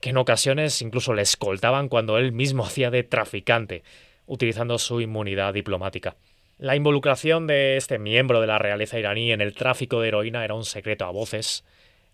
que 0.00 0.10
en 0.10 0.18
ocasiones 0.18 0.82
incluso 0.82 1.14
le 1.14 1.22
escoltaban 1.22 1.88
cuando 1.88 2.18
él 2.18 2.32
mismo 2.32 2.64
hacía 2.66 2.90
de 2.90 3.02
traficante, 3.02 3.82
utilizando 4.26 4.78
su 4.78 5.00
inmunidad 5.00 5.54
diplomática. 5.54 6.16
La 6.58 6.74
involucración 6.74 7.46
de 7.46 7.76
este 7.76 8.00
miembro 8.00 8.40
de 8.40 8.48
la 8.48 8.58
realeza 8.58 8.98
iraní 8.98 9.30
en 9.30 9.40
el 9.40 9.54
tráfico 9.54 10.00
de 10.00 10.08
heroína 10.08 10.44
era 10.44 10.54
un 10.54 10.64
secreto 10.64 11.04
a 11.04 11.10
voces 11.10 11.64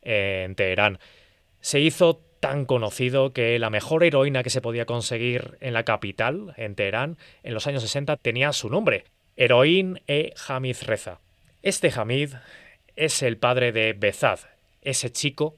en 0.03 0.55
Teherán. 0.55 0.99
Se 1.63 1.81
hizo 1.81 2.21
tan 2.41 2.67
conocido 2.67 3.33
que 3.33 3.59
la 3.59 3.71
mejor 3.71 4.05
heroína 4.05 4.43
que 4.43 4.51
se 4.51 4.61
podía 4.61 4.85
conseguir 4.85 5.57
en 5.61 5.73
la 5.73 5.85
capital, 5.85 6.53
en 6.59 6.75
Teherán, 6.75 7.17
en 7.43 7.55
los 7.55 7.67
años 7.67 7.81
60 7.85 8.19
tenía 8.19 8.53
su 8.53 8.69
nombre, 8.69 9.05
Heroín 9.39 10.03
e 10.09 10.35
Hamid 10.47 10.77
Reza. 10.83 11.21
Este 11.63 11.91
Hamid 11.97 12.35
es 12.97 13.23
el 13.23 13.39
padre 13.39 13.73
de 13.73 13.95
Bezad, 13.95 14.41
ese 14.83 15.11
chico 15.11 15.57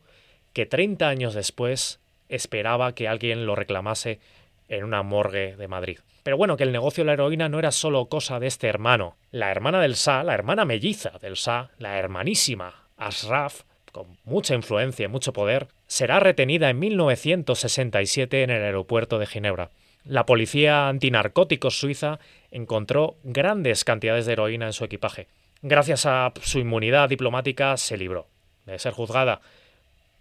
que 0.52 0.64
30 0.64 1.08
años 1.08 1.34
después 1.34 1.98
esperaba 2.28 2.94
que 2.94 3.08
alguien 3.08 3.46
lo 3.46 3.56
reclamase 3.56 4.20
en 4.68 4.84
una 4.84 5.02
morgue 5.02 5.56
de 5.56 5.68
Madrid. 5.68 5.98
Pero 6.22 6.36
bueno, 6.36 6.56
que 6.56 6.64
el 6.64 6.72
negocio 6.72 7.02
de 7.04 7.06
la 7.06 7.12
heroína 7.12 7.48
no 7.48 7.58
era 7.58 7.70
solo 7.70 8.06
cosa 8.06 8.40
de 8.40 8.48
este 8.48 8.66
hermano. 8.66 9.16
La 9.30 9.50
hermana 9.50 9.80
del 9.80 9.94
Sa, 9.96 10.24
la 10.24 10.34
hermana 10.34 10.64
melliza 10.64 11.18
del 11.20 11.36
Sa, 11.36 11.70
la 11.78 11.98
hermanísima 11.98 12.88
Ashraf, 12.96 13.62
con 13.92 14.18
mucha 14.24 14.54
influencia 14.54 15.04
y 15.04 15.08
mucho 15.08 15.32
poder, 15.32 15.68
será 15.86 16.18
retenida 16.20 16.68
en 16.68 16.78
1967 16.78 18.42
en 18.42 18.50
el 18.50 18.62
aeropuerto 18.62 19.18
de 19.18 19.26
Ginebra. 19.26 19.70
La 20.04 20.26
policía 20.26 20.88
antinarcóticos 20.88 21.78
suiza 21.78 22.18
encontró 22.50 23.16
grandes 23.24 23.84
cantidades 23.84 24.26
de 24.26 24.32
heroína 24.32 24.66
en 24.66 24.72
su 24.72 24.84
equipaje. 24.84 25.28
Gracias 25.62 26.06
a 26.06 26.32
su 26.42 26.58
inmunidad 26.58 27.08
diplomática 27.08 27.76
se 27.76 27.96
libró 27.96 28.28
de 28.66 28.78
ser 28.78 28.92
juzgada. 28.92 29.40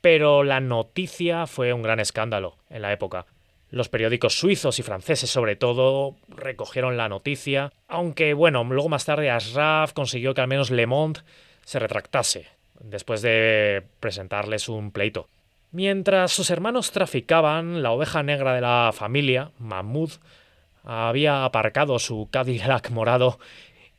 Pero 0.02 0.44
la 0.44 0.60
noticia 0.60 1.48
fue 1.48 1.74
un 1.74 1.82
gran 1.82 2.00
escándalo 2.00 2.58
en 2.70 2.82
la 2.82 2.94
época. 2.94 3.26
Los 3.76 3.90
periódicos 3.90 4.40
suizos 4.40 4.80
y 4.80 4.84
franceses, 4.84 5.30
sobre 5.30 5.58
todo, 5.58 6.16
recogieron 6.30 6.96
la 6.96 7.10
noticia, 7.10 7.74
aunque 7.90 8.34
bueno, 8.34 8.64
luego 8.64 8.88
más 8.88 9.04
tarde 9.04 9.30
Ashraf 9.30 9.92
consiguió 9.92 10.34
que 10.34 10.40
al 10.40 10.48
menos 10.48 10.72
Le 10.72 10.88
Monde 10.88 11.20
se 11.66 11.80
retractase 11.80 12.48
después 12.80 13.22
de 13.22 13.84
presentarles 14.00 14.70
un 14.70 14.92
pleito. 14.92 15.28
Mientras 15.74 16.32
sus 16.32 16.52
hermanos 16.52 16.92
traficaban, 16.92 17.84
la 17.84 17.92
oveja 17.92 18.24
negra 18.24 18.56
de 18.56 18.62
la 18.62 18.92
familia, 18.94 19.52
Mahmoud, 19.60 20.12
había 20.86 21.44
aparcado 21.44 22.00
su 22.00 22.30
Cadillac 22.32 22.92
morado 22.92 23.40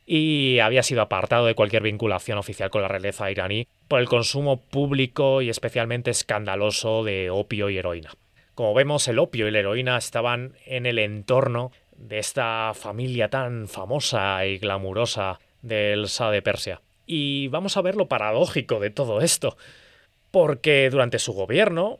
y 0.07 0.57
había 0.57 0.81
sido 0.81 1.03
apartado 1.03 1.45
de 1.45 1.53
cualquier 1.53 1.83
vinculación 1.83 2.39
oficial 2.39 2.71
con 2.71 2.81
la 2.81 2.87
realeza 2.87 3.29
iraní 3.29 3.67
por 3.87 3.99
el 3.99 4.09
consumo 4.09 4.57
público 4.59 5.43
y 5.43 5.51
especialmente 5.51 6.09
escandaloso 6.09 7.03
de 7.03 7.29
opio 7.29 7.69
y 7.69 7.77
heroína. 7.77 8.09
Como 8.57 8.73
vemos, 8.73 9.07
el 9.07 9.19
opio 9.19 9.47
y 9.47 9.51
la 9.51 9.59
heroína 9.59 9.99
estaban 9.99 10.53
en 10.65 10.87
el 10.87 10.97
entorno 10.97 11.71
de 11.95 12.17
esta 12.17 12.71
familia 12.73 13.29
tan 13.29 13.67
famosa 13.67 14.43
y 14.47 14.57
glamurosa 14.57 15.39
del 15.61 16.05
Shah 16.05 16.31
de 16.31 16.41
Persia. 16.41 16.81
Y 17.05 17.49
vamos 17.49 17.77
a 17.77 17.83
ver 17.83 17.95
lo 17.95 18.07
paradójico 18.07 18.79
de 18.79 18.89
todo 18.89 19.21
esto, 19.21 19.57
porque 20.31 20.89
durante 20.89 21.19
su 21.19 21.33
gobierno 21.33 21.99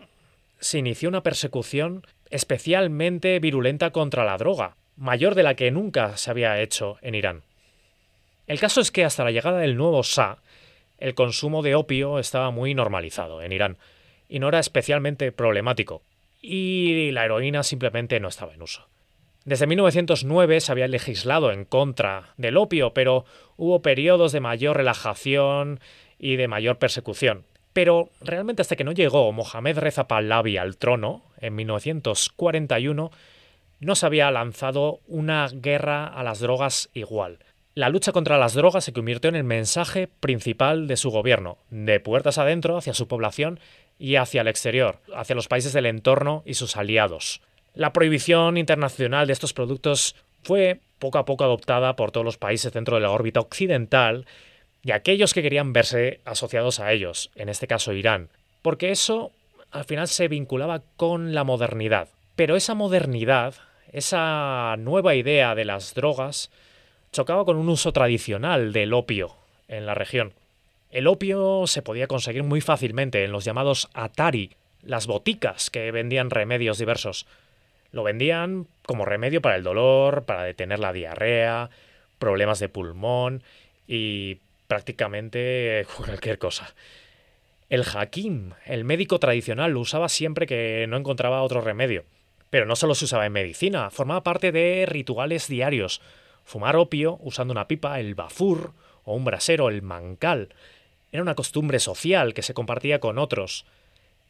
se 0.60 0.80
inició 0.80 1.10
una 1.10 1.22
persecución 1.22 2.08
especialmente 2.32 3.38
virulenta 3.38 3.92
contra 3.92 4.26
la 4.26 4.40
droga, 4.40 4.78
mayor 4.96 5.36
de 5.36 5.44
la 5.44 5.54
que 5.54 5.70
nunca 5.70 6.18
se 6.18 6.32
había 6.32 6.60
hecho 6.60 6.98
en 7.04 7.14
Irán. 7.14 7.44
El 8.48 8.60
caso 8.60 8.82
es 8.82 8.90
que 8.90 9.06
hasta 9.06 9.24
la 9.24 9.30
llegada 9.30 9.60
del 9.60 9.78
nuevo 9.78 10.02
Shah, 10.02 10.40
el 10.98 11.14
consumo 11.14 11.62
de 11.62 11.76
opio 11.76 12.18
estaba 12.18 12.50
muy 12.50 12.74
normalizado 12.74 13.44
en 13.44 13.52
Irán 13.52 13.78
y 14.28 14.40
no 14.40 14.48
era 14.48 14.58
especialmente 14.58 15.32
problemático, 15.32 16.02
y 16.42 17.12
la 17.12 17.26
heroína 17.26 17.64
simplemente 17.64 18.20
no 18.20 18.28
estaba 18.28 18.54
en 18.54 18.62
uso. 18.62 18.88
Desde 19.46 19.66
1909 19.66 20.60
se 20.60 20.72
había 20.72 20.90
legislado 20.90 21.52
en 21.52 21.64
contra 21.64 22.34
del 22.36 22.58
opio, 22.58 22.94
pero 22.94 23.24
hubo 23.56 23.82
periodos 23.82 24.34
de 24.34 24.42
mayor 24.42 24.76
relajación 24.76 25.80
y 26.20 26.36
de 26.36 26.50
mayor 26.50 26.80
persecución. 26.80 27.46
Pero 27.72 28.10
realmente 28.20 28.62
hasta 28.62 28.76
que 28.76 28.84
no 28.84 28.92
llegó 28.92 29.32
Mohamed 29.32 29.78
Reza 29.78 30.08
Pahlavi 30.08 30.58
al 30.58 30.78
trono, 30.78 31.24
en 31.40 31.56
1941, 31.56 33.12
no 33.80 33.96
se 33.96 34.06
había 34.06 34.32
lanzado 34.32 35.00
una 35.08 35.48
guerra 35.54 36.08
a 36.08 36.24
las 36.24 36.40
drogas 36.40 36.90
igual. 36.94 37.40
La 37.74 37.90
lucha 37.90 38.12
contra 38.12 38.40
las 38.40 38.54
drogas 38.54 38.84
se 38.84 38.92
convirtió 38.94 39.30
en 39.30 39.36
el 39.36 39.44
mensaje 39.44 40.08
principal 40.08 40.88
de 40.88 40.98
su 40.98 41.12
gobierno, 41.12 41.60
de 41.70 42.00
puertas 42.00 42.40
adentro 42.40 42.76
hacia 42.76 42.96
su 42.96 43.08
población 43.08 43.60
y 44.00 44.16
hacia 44.16 44.42
el 44.42 44.48
exterior, 44.48 45.00
hacia 45.16 45.36
los 45.36 45.48
países 45.48 45.74
del 45.74 45.86
entorno 45.86 46.44
y 46.46 46.54
sus 46.54 46.78
aliados. 46.78 47.42
La 47.74 47.94
prohibición 47.94 48.58
internacional 48.58 49.28
de 49.28 49.34
estos 49.34 49.54
productos 49.54 50.16
fue 50.44 50.80
poco 51.00 51.18
a 51.18 51.26
poco 51.26 51.44
adoptada 51.44 51.96
por 51.96 52.12
todos 52.12 52.26
los 52.26 52.38
países 52.38 52.74
dentro 52.74 52.96
de 52.96 53.02
la 53.02 53.12
órbita 53.12 53.40
occidental 53.40 54.26
y 54.84 54.92
aquellos 54.92 55.34
que 55.34 55.42
querían 55.42 55.74
verse 55.74 56.22
asociados 56.26 56.80
a 56.80 56.92
ellos, 56.92 57.30
en 57.36 57.50
este 57.50 57.68
caso 57.68 57.94
Irán, 57.94 58.30
porque 58.62 58.92
eso 58.92 59.32
al 59.72 59.86
final 59.86 60.08
se 60.08 60.28
vinculaba 60.28 60.82
con 60.96 61.36
la 61.36 61.44
modernidad. 61.44 62.10
Pero 62.36 62.56
esa 62.56 62.74
modernidad, 62.74 63.56
esa 63.92 64.76
nueva 64.78 65.16
idea 65.16 65.56
de 65.56 65.66
las 65.66 65.94
drogas, 65.94 66.52
chocaba 67.12 67.46
con 67.46 67.58
un 67.58 67.70
uso 67.70 67.92
tradicional 67.92 68.74
del 68.74 68.94
opio 68.94 69.36
en 69.68 69.86
la 69.86 69.94
región. 69.94 70.34
El 70.92 71.08
opio 71.08 71.68
se 71.68 71.82
podía 71.82 72.08
conseguir 72.08 72.44
muy 72.44 72.62
fácilmente 72.62 73.24
en 73.24 73.32
los 73.32 73.44
llamados 73.44 73.90
Atari, 73.94 74.52
las 74.82 75.08
boticas 75.08 75.70
que 75.70 75.92
vendían 75.92 76.30
remedios 76.30 76.78
diversos. 76.78 77.26
Lo 77.92 78.04
vendían 78.04 78.68
como 78.86 79.06
remedio 79.06 79.42
para 79.42 79.56
el 79.56 79.64
dolor, 79.64 80.24
para 80.24 80.44
detener 80.44 80.80
la 80.80 80.94
diarrea, 80.94 81.70
problemas 82.20 82.60
de 82.60 82.70
pulmón 82.70 83.44
y 83.88 84.40
prácticamente 84.68 85.86
cualquier 85.98 86.38
cosa. 86.38 86.74
El 87.70 87.84
hakim, 87.84 88.52
el 88.66 88.86
médico 88.86 89.20
tradicional, 89.20 89.72
lo 89.72 89.82
usaba 89.82 90.08
siempre 90.08 90.48
que 90.48 90.86
no 90.88 90.96
encontraba 90.96 91.42
otro 91.42 91.60
remedio. 91.60 92.06
Pero 92.50 92.66
no 92.66 92.78
solo 92.78 92.96
se 92.96 93.06
usaba 93.06 93.26
en 93.26 93.34
medicina, 93.34 93.90
formaba 93.90 94.24
parte 94.24 94.54
de 94.54 94.86
rituales 94.86 95.50
diarios. 95.50 96.02
Fumar 96.46 96.78
opio 96.78 97.20
usando 97.22 97.52
una 97.52 97.68
pipa, 97.68 98.00
el 98.00 98.16
bafur, 98.16 98.72
o 99.04 99.16
un 99.16 99.26
brasero, 99.26 99.68
el 99.68 99.82
mancal. 99.82 100.50
Era 101.18 101.24
una 101.24 101.34
costumbre 101.34 101.80
social 101.80 102.36
que 102.36 102.44
se 102.44 102.54
compartía 102.54 103.00
con 103.00 103.18
otros. 103.18 103.66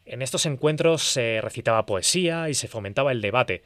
En 0.06 0.22
estos 0.22 0.46
encuentros 0.46 1.02
se 1.02 1.42
recitaba 1.42 1.84
poesía 1.84 2.48
y 2.48 2.54
se 2.54 2.66
fomentaba 2.66 3.12
el 3.12 3.20
debate. 3.20 3.62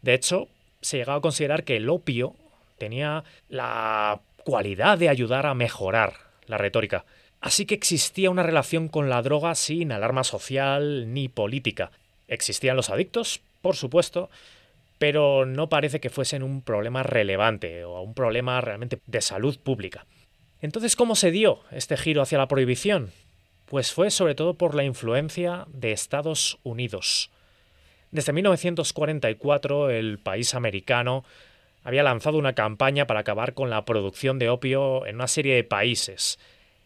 De 0.00 0.14
hecho, 0.14 0.46
se 0.80 0.98
llegaba 0.98 1.18
a 1.18 1.22
considerar 1.22 1.64
que 1.64 1.74
el 1.74 1.90
opio 1.90 2.36
tenía 2.78 3.24
la 3.48 4.20
cualidad 4.44 4.96
de 4.96 5.08
ayudar 5.08 5.46
a 5.46 5.54
mejorar 5.54 6.12
la 6.46 6.56
retórica. 6.56 7.04
Así 7.40 7.66
que 7.66 7.74
existía 7.74 8.30
una 8.30 8.44
relación 8.44 8.86
con 8.86 9.10
la 9.10 9.22
droga 9.22 9.56
sin 9.56 9.90
alarma 9.90 10.22
social 10.22 11.12
ni 11.12 11.28
política. 11.28 11.90
Existían 12.28 12.76
los 12.76 12.90
adictos, 12.90 13.42
por 13.60 13.74
supuesto, 13.74 14.30
pero 14.98 15.46
no 15.46 15.68
parece 15.68 15.98
que 15.98 16.10
fuesen 16.10 16.44
un 16.44 16.62
problema 16.62 17.02
relevante 17.02 17.82
o 17.82 18.02
un 18.02 18.14
problema 18.14 18.60
realmente 18.60 19.00
de 19.04 19.20
salud 19.20 19.58
pública. 19.58 20.06
Entonces, 20.62 20.94
¿cómo 20.94 21.16
se 21.16 21.32
dio 21.32 21.58
este 21.72 21.96
giro 21.96 22.22
hacia 22.22 22.38
la 22.38 22.46
prohibición? 22.46 23.10
Pues 23.66 23.92
fue 23.92 24.12
sobre 24.12 24.36
todo 24.36 24.54
por 24.54 24.76
la 24.76 24.84
influencia 24.84 25.66
de 25.72 25.90
Estados 25.90 26.58
Unidos. 26.62 27.30
Desde 28.12 28.32
1944 28.32 29.90
el 29.90 30.20
país 30.20 30.54
americano 30.54 31.24
había 31.82 32.04
lanzado 32.04 32.38
una 32.38 32.52
campaña 32.52 33.08
para 33.08 33.20
acabar 33.20 33.54
con 33.54 33.70
la 33.70 33.84
producción 33.84 34.38
de 34.38 34.50
opio 34.50 35.04
en 35.04 35.16
una 35.16 35.26
serie 35.26 35.56
de 35.56 35.64
países, 35.64 36.38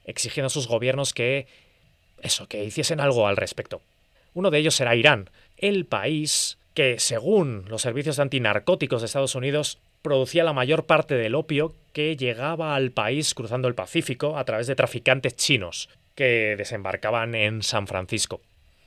exigiendo 0.06 0.47
a 0.47 0.50
sus 0.50 0.68
gobiernos 0.68 1.12
que 1.12 1.47
eso, 2.23 2.49
que 2.49 2.64
hiciesen 2.64 2.99
algo 2.99 3.26
al 3.26 3.37
respecto. 3.37 3.83
Uno 4.33 4.50
de 4.50 4.59
ellos 4.59 4.80
era 4.80 4.97
Irán, 4.97 5.28
el 5.59 5.85
país 5.85 6.56
que, 6.73 6.99
según 6.99 7.66
los 7.68 7.83
servicios 7.83 8.21
antinarcóticos 8.21 9.02
de 9.02 9.06
Estados 9.06 9.35
Unidos, 9.35 9.80
producía 10.07 10.45
la 10.45 10.53
mayor 10.53 10.87
parte 10.87 11.17
del 11.17 11.35
opio 11.35 11.75
que 11.93 12.17
llegaba 12.17 12.77
al 12.77 12.93
país 12.93 13.35
cruzando 13.35 13.67
el 13.67 13.75
Pacífico 13.75 14.39
a 14.39 14.45
través 14.45 14.69
de 14.69 14.77
traficantes 14.77 15.35
chinos, 15.35 15.89
que 16.15 16.55
desembarcaban 16.57 17.35
en 17.35 17.65
San 17.65 17.89
Francisco. 17.89 18.41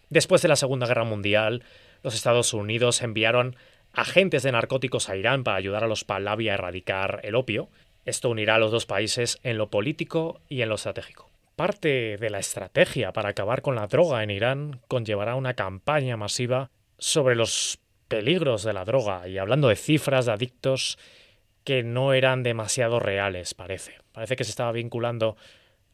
Después 0.10 0.42
de 0.42 0.48
la 0.48 0.56
Segunda 0.56 0.88
Guerra 0.88 1.04
Mundial, 1.04 1.64
los 2.04 2.16
Estados 2.16 2.54
Unidos 2.54 3.02
enviaron 3.02 3.58
agentes 3.92 4.44
de 4.44 4.54
narcóticos 4.54 5.10
a 5.10 5.18
Irán 5.18 5.44
para 5.44 5.58
ayudar 5.58 5.84
a 5.84 5.88
los 5.88 6.06
Pahlavi 6.06 6.48
a 6.48 6.54
erradicar 6.54 7.20
el 7.24 7.36
opio, 7.36 7.68
Esto 8.06 8.30
unirá 8.30 8.56
a 8.56 8.60
los 8.60 8.72
dos 8.72 8.86
países 8.86 9.40
en 9.44 9.58
lo 9.58 9.70
político 9.70 10.40
y 10.48 10.62
en 10.62 10.70
lo 10.70 10.76
estratégico. 10.76 11.30
Parte 11.58 12.16
de 12.16 12.30
la 12.30 12.40
estrategia 12.40 13.12
para 13.12 13.30
acabar 13.30 13.62
con 13.62 13.76
la 13.76 13.88
droga 13.88 14.24
en 14.24 14.32
Irán 14.32 14.80
conllevará 14.88 15.36
una 15.36 15.54
campaña 15.56 16.16
masiva 16.16 16.72
sobre 16.98 17.36
los 17.36 17.82
peligros 18.10 18.63
de 18.63 18.74
la 18.74 18.84
droga 18.84 19.28
y 19.30 19.38
hablando 19.38 19.70
de 19.70 19.78
cifras 19.78 20.25
de 20.25 20.34
adictos 20.34 20.98
que 21.63 21.84
no 21.84 22.13
eran 22.13 22.44
demasiado 22.44 23.00
reales, 23.00 23.54
parece. 23.54 23.94
Parece 24.12 24.36
que 24.36 24.44
se 24.44 24.50
estaba 24.50 24.72
vinculando 24.74 25.38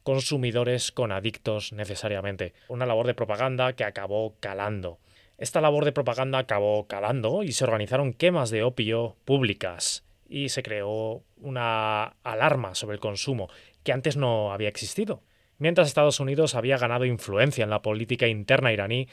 consumidores 0.02 0.92
con 0.92 1.12
adictos 1.12 1.74
necesariamente. 1.74 2.54
Una 2.70 2.86
labor 2.86 3.06
de 3.06 3.14
propaganda 3.14 3.74
que 3.74 3.84
acabó 3.84 4.36
calando. 4.40 5.00
Esta 5.38 5.62
labor 5.62 5.84
de 5.84 5.92
propaganda 5.92 6.40
acabó 6.40 6.88
calando 6.88 7.44
y 7.44 7.52
se 7.52 7.66
organizaron 7.66 8.14
quemas 8.14 8.50
de 8.50 8.64
opio 8.64 9.18
públicas 9.26 10.06
y 10.30 10.50
se 10.50 10.64
creó 10.64 11.24
una 11.38 12.16
alarma 12.24 12.74
sobre 12.74 12.96
el 12.96 13.02
consumo 13.02 13.50
que 13.84 13.92
antes 13.92 14.16
no 14.16 14.54
había 14.54 14.70
existido. 14.70 15.24
Mientras 15.58 15.88
Estados 15.88 16.20
Unidos 16.20 16.56
había 16.56 16.78
ganado 16.78 17.06
influencia 17.06 17.64
en 17.64 17.70
la 17.70 17.82
política 17.82 18.28
interna 18.28 18.72
iraní 18.72 19.08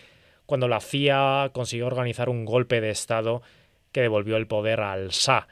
cuando 0.53 0.69
la 0.69 0.81
CIA 0.81 1.49
consiguió 1.55 1.87
organizar 1.87 2.29
un 2.29 2.45
golpe 2.45 2.83
de 2.83 2.91
Estado 2.91 3.41
que 3.91 4.03
devolvió 4.03 4.37
el 4.37 4.47
poder 4.47 4.83
al 4.83 5.09
Shah, 5.09 5.49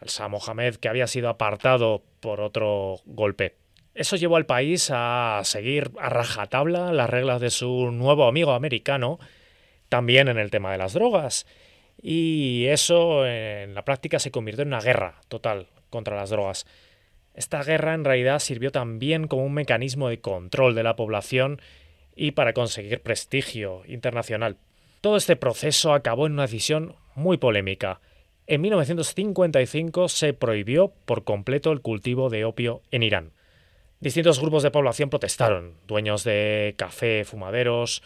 al 0.00 0.06
Shah 0.06 0.28
Mohammed, 0.28 0.76
que 0.76 0.88
había 0.88 1.08
sido 1.08 1.28
apartado 1.28 2.04
por 2.20 2.40
otro 2.40 3.00
golpe. 3.04 3.56
Eso 3.96 4.14
llevó 4.14 4.36
al 4.36 4.46
país 4.46 4.92
a 4.94 5.40
seguir 5.42 5.90
a 5.98 6.08
rajatabla 6.08 6.92
las 6.92 7.10
reglas 7.10 7.40
de 7.40 7.50
su 7.50 7.90
nuevo 7.90 8.28
amigo 8.28 8.52
americano, 8.52 9.18
también 9.88 10.28
en 10.28 10.38
el 10.38 10.52
tema 10.52 10.70
de 10.70 10.78
las 10.78 10.92
drogas. 10.92 11.48
Y 12.00 12.66
eso 12.66 13.26
en 13.26 13.74
la 13.74 13.84
práctica 13.84 14.20
se 14.20 14.30
convirtió 14.30 14.62
en 14.62 14.68
una 14.68 14.80
guerra 14.80 15.16
total 15.26 15.66
contra 15.90 16.14
las 16.14 16.30
drogas. 16.30 16.64
Esta 17.34 17.64
guerra 17.64 17.94
en 17.94 18.04
realidad 18.04 18.38
sirvió 18.38 18.70
también 18.70 19.26
como 19.26 19.44
un 19.44 19.54
mecanismo 19.54 20.08
de 20.08 20.20
control 20.20 20.76
de 20.76 20.84
la 20.84 20.94
población 20.94 21.60
y 22.16 22.32
para 22.32 22.52
conseguir 22.52 23.02
prestigio 23.02 23.82
internacional. 23.86 24.56
Todo 25.00 25.16
este 25.16 25.36
proceso 25.36 25.92
acabó 25.92 26.26
en 26.26 26.32
una 26.32 26.42
decisión 26.42 26.96
muy 27.14 27.36
polémica. 27.36 28.00
En 28.46 28.60
1955 28.60 30.08
se 30.08 30.32
prohibió 30.32 30.92
por 31.04 31.24
completo 31.24 31.72
el 31.72 31.80
cultivo 31.80 32.30
de 32.30 32.44
opio 32.44 32.82
en 32.90 33.02
Irán. 33.02 33.32
Distintos 34.00 34.40
grupos 34.40 34.62
de 34.62 34.70
población 34.70 35.08
protestaron, 35.08 35.74
dueños 35.86 36.24
de 36.24 36.74
café, 36.76 37.24
fumaderos, 37.24 38.02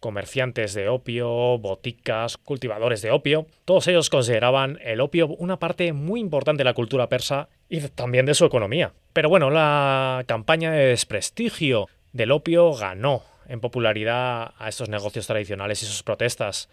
comerciantes 0.00 0.74
de 0.74 0.88
opio, 0.88 1.58
boticas, 1.58 2.36
cultivadores 2.36 3.02
de 3.02 3.10
opio. 3.10 3.46
Todos 3.64 3.86
ellos 3.88 4.10
consideraban 4.10 4.78
el 4.82 5.00
opio 5.00 5.28
una 5.28 5.58
parte 5.58 5.92
muy 5.92 6.20
importante 6.20 6.60
de 6.60 6.64
la 6.64 6.74
cultura 6.74 7.08
persa 7.08 7.48
y 7.68 7.80
también 7.80 8.26
de 8.26 8.34
su 8.34 8.44
economía. 8.44 8.92
Pero 9.12 9.28
bueno, 9.28 9.50
la 9.50 10.24
campaña 10.26 10.72
de 10.72 10.86
desprestigio 10.86 11.88
del 12.12 12.32
opio 12.32 12.72
ganó 12.72 13.22
en 13.48 13.60
popularidad 13.60 14.54
a 14.58 14.68
estos 14.68 14.88
negocios 14.88 15.26
tradicionales 15.26 15.82
y 15.82 15.86
sus 15.86 16.02
protestas. 16.02 16.68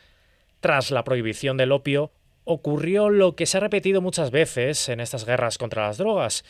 Tras 0.59 0.91
la 0.91 1.03
prohibición 1.03 1.57
del 1.57 1.71
opio, 1.71 2.11
ocurrió 2.45 3.09
lo 3.09 3.35
que 3.35 3.45
se 3.45 3.57
ha 3.57 3.61
repetido 3.61 4.01
muchas 4.01 4.31
veces 4.31 4.89
en 4.89 4.99
estas 4.99 5.25
guerras 5.25 5.57
contra 5.57 5.87
las 5.87 5.97
drogas, 5.97 6.43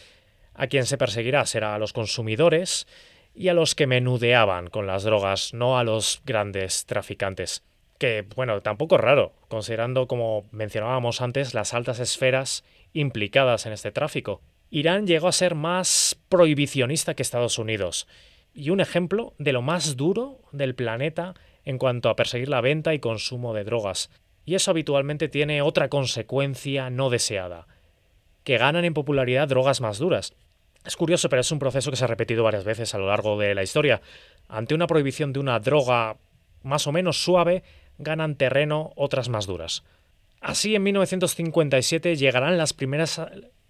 a 0.54 0.68
quien 0.68 0.86
se 0.86 0.98
perseguirá 0.98 1.46
será 1.46 1.76
a 1.76 1.80
los 1.80 1.94
consumidores 1.94 2.88
y 3.36 3.48
a 3.48 3.54
los 3.54 3.76
que 3.76 3.88
menudeaban 3.88 4.70
con 4.70 4.88
las 4.88 5.04
drogas, 5.04 5.54
no 5.54 5.78
a 5.78 5.84
los 5.84 6.22
grandes 6.26 6.86
traficantes. 6.86 7.64
Que, 7.98 8.26
bueno, 8.36 8.62
tampoco 8.62 8.96
es 8.96 9.02
raro, 9.02 9.34
considerando, 9.48 10.08
como 10.08 10.46
mencionábamos 10.52 11.22
antes, 11.22 11.54
las 11.54 11.74
altas 11.74 12.00
esferas 12.00 12.64
implicadas 12.94 13.66
en 13.66 13.74
este 13.74 13.92
tráfico. 13.92 14.42
Irán 14.70 15.08
llegó 15.08 15.28
a 15.28 15.32
ser 15.32 15.56
más 15.56 16.18
prohibicionista 16.30 17.14
que 17.14 17.24
Estados 17.24 17.60
Unidos, 17.60 18.08
y 18.54 18.70
un 18.70 18.80
ejemplo 18.80 19.34
de 19.38 19.54
lo 19.54 19.62
más 19.62 19.96
duro 19.96 20.40
del 20.52 20.76
planeta 20.76 21.34
en 21.66 21.78
cuanto 21.78 22.10
a 22.10 22.16
perseguir 22.16 22.50
la 22.50 22.62
venta 22.62 22.94
y 22.94 23.00
consumo 23.00 23.54
de 23.54 23.64
drogas. 23.64 24.10
Y 24.46 24.56
eso 24.56 24.72
habitualmente 24.72 25.30
tiene 25.30 25.62
otra 25.62 25.90
consecuencia 25.90 26.90
no 26.90 27.10
deseada, 27.10 27.68
que 28.44 28.58
ganan 28.58 28.86
en 28.86 28.94
popularidad 28.94 29.48
drogas 29.48 29.82
más 29.82 29.98
duras. 29.98 30.34
Es 30.86 30.98
curioso, 30.98 31.30
pero 31.30 31.40
es 31.40 31.52
un 31.52 31.60
proceso 31.60 31.90
que 31.90 31.98
se 31.98 32.04
ha 32.04 32.08
repetido 32.08 32.44
varias 32.44 32.66
veces 32.66 32.94
a 32.94 32.98
lo 32.98 33.08
largo 33.08 33.40
de 33.40 33.56
la 33.56 33.64
historia. 33.64 34.02
Ante 34.50 34.76
una 34.76 34.88
prohibición 34.88 35.32
de 35.32 35.40
una 35.40 35.60
droga 35.60 36.18
más 36.62 36.88
o 36.88 36.92
menos 36.92 37.24
suave, 37.24 37.64
ganan 37.98 38.36
terreno 38.36 38.92
otras 38.96 39.30
más 39.30 39.48
duras. 39.48 39.84
Así 40.42 40.76
en 40.76 40.84
1957 40.84 42.18
llegarán 42.18 42.58
las 42.58 42.74
primeras 42.74 43.22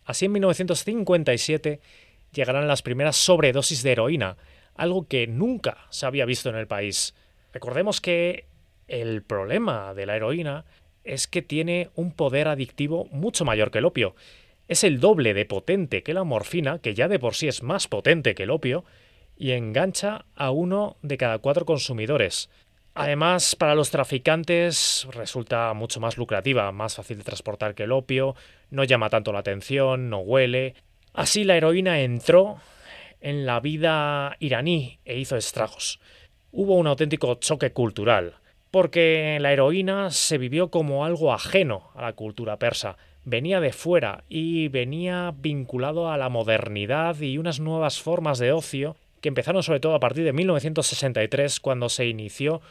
así 0.06 0.26
en 0.26 0.32
1957 0.34 1.80
llegarán 2.34 2.68
las 2.68 2.82
primeras 2.82 3.16
sobredosis 3.16 3.84
de 3.84 3.92
heroína, 3.92 4.38
algo 4.76 5.08
que 5.08 5.28
nunca 5.28 5.78
se 5.90 6.06
había 6.06 6.26
visto 6.26 6.50
en 6.50 6.56
el 6.56 6.68
país. 6.68 7.16
Recordemos 7.52 8.02
que 8.02 8.46
el 8.88 9.24
problema 9.24 9.94
de 9.94 10.06
la 10.06 10.16
heroína 10.16 10.66
es 11.04 11.28
que 11.28 11.42
tiene 11.42 11.90
un 11.96 12.12
poder 12.12 12.48
adictivo 12.48 13.06
mucho 13.12 13.46
mayor 13.46 13.72
que 13.72 13.80
el 13.80 13.86
opio 13.86 14.16
es 14.68 14.84
el 14.84 15.00
doble 15.00 15.34
de 15.34 15.46
potente 15.46 16.04
que 16.04 16.14
la 16.14 16.24
morfina, 16.24 16.80
que 16.80 16.94
ya 16.94 17.08
de 17.08 17.20
por 17.20 17.36
sí 17.36 17.48
es 17.48 17.64
más 17.64 17.88
potente 17.88 18.36
que 18.36 18.44
el 18.44 18.52
opio, 18.52 18.86
y 19.38 19.52
engancha 19.52 20.26
a 20.36 20.52
uno 20.52 20.98
de 21.02 21.18
cada 21.18 21.40
cuatro 21.40 21.66
consumidores. 21.66 22.50
Además, 22.96 23.56
para 23.56 23.76
los 23.76 23.90
traficantes 23.90 25.08
resulta 25.12 25.74
mucho 25.74 26.00
más 26.00 26.18
lucrativa, 26.18 26.72
más 26.72 26.96
fácil 26.96 27.18
de 27.18 27.24
transportar 27.24 27.74
que 27.74 27.84
el 27.84 27.92
opio, 27.92 28.36
no 28.70 28.84
llama 28.84 29.10
tanto 29.10 29.34
la 29.34 29.40
atención, 29.40 30.10
no 30.10 30.20
huele. 30.20 30.76
Así 31.14 31.44
la 31.44 31.58
heroína 31.58 32.02
entró 32.02 32.58
en 33.24 33.46
la 33.48 33.60
vida 33.62 34.36
iraní 34.40 35.00
e 35.06 35.18
hizo 35.18 35.38
estragos. 35.38 36.00
Hubo 36.52 36.76
un 36.76 36.86
auténtico 36.86 37.36
choque 37.36 37.72
cultural, 37.72 38.36
porque 38.70 39.38
la 39.40 39.52
heroína 39.52 40.12
se 40.12 40.38
vivió 40.38 40.70
como 40.70 41.06
algo 41.06 41.34
ajeno 41.34 41.90
a 41.96 42.04
la 42.04 42.14
cultura 42.14 42.60
persa, 42.60 42.98
venía 43.24 43.62
de 43.62 43.72
fuera 43.72 44.26
y 44.30 44.68
venía 44.68 45.34
vinculado 45.36 46.12
a 46.12 46.18
la 46.18 46.30
modernidad 46.30 47.20
y 47.22 47.38
unas 47.38 47.60
nuevas 47.60 48.02
formas 48.02 48.40
de 48.40 48.52
ocio 48.52 48.98
que 49.22 49.30
empezaron 49.30 49.64
sobre 49.64 49.80
todo 49.80 49.96
a 49.96 50.02
partir 50.02 50.26
de 50.26 50.34
1963 50.34 51.62
cuando 51.62 51.88
se 51.88 52.06
inició 52.06 52.62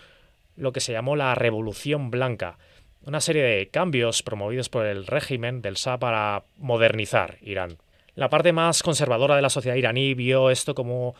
lo 0.54 0.72
que 0.72 0.80
se 0.80 0.92
llamó 0.92 1.16
la 1.16 1.34
Revolución 1.34 2.10
Blanca, 2.10 2.58
una 3.06 3.22
serie 3.22 3.42
de 3.42 3.68
cambios 3.68 4.22
promovidos 4.22 4.68
por 4.68 4.84
el 4.84 5.06
régimen 5.06 5.62
del 5.62 5.74
Shah 5.74 5.98
para 5.98 6.44
modernizar 6.58 7.38
Irán. 7.40 7.78
La 8.14 8.28
parte 8.28 8.52
más 8.52 8.82
conservadora 8.82 9.36
de 9.36 9.42
la 9.42 9.50
sociedad 9.50 9.76
iraní 9.76 10.14
vio 10.14 10.50
esto 10.50 10.74
como 10.74 11.14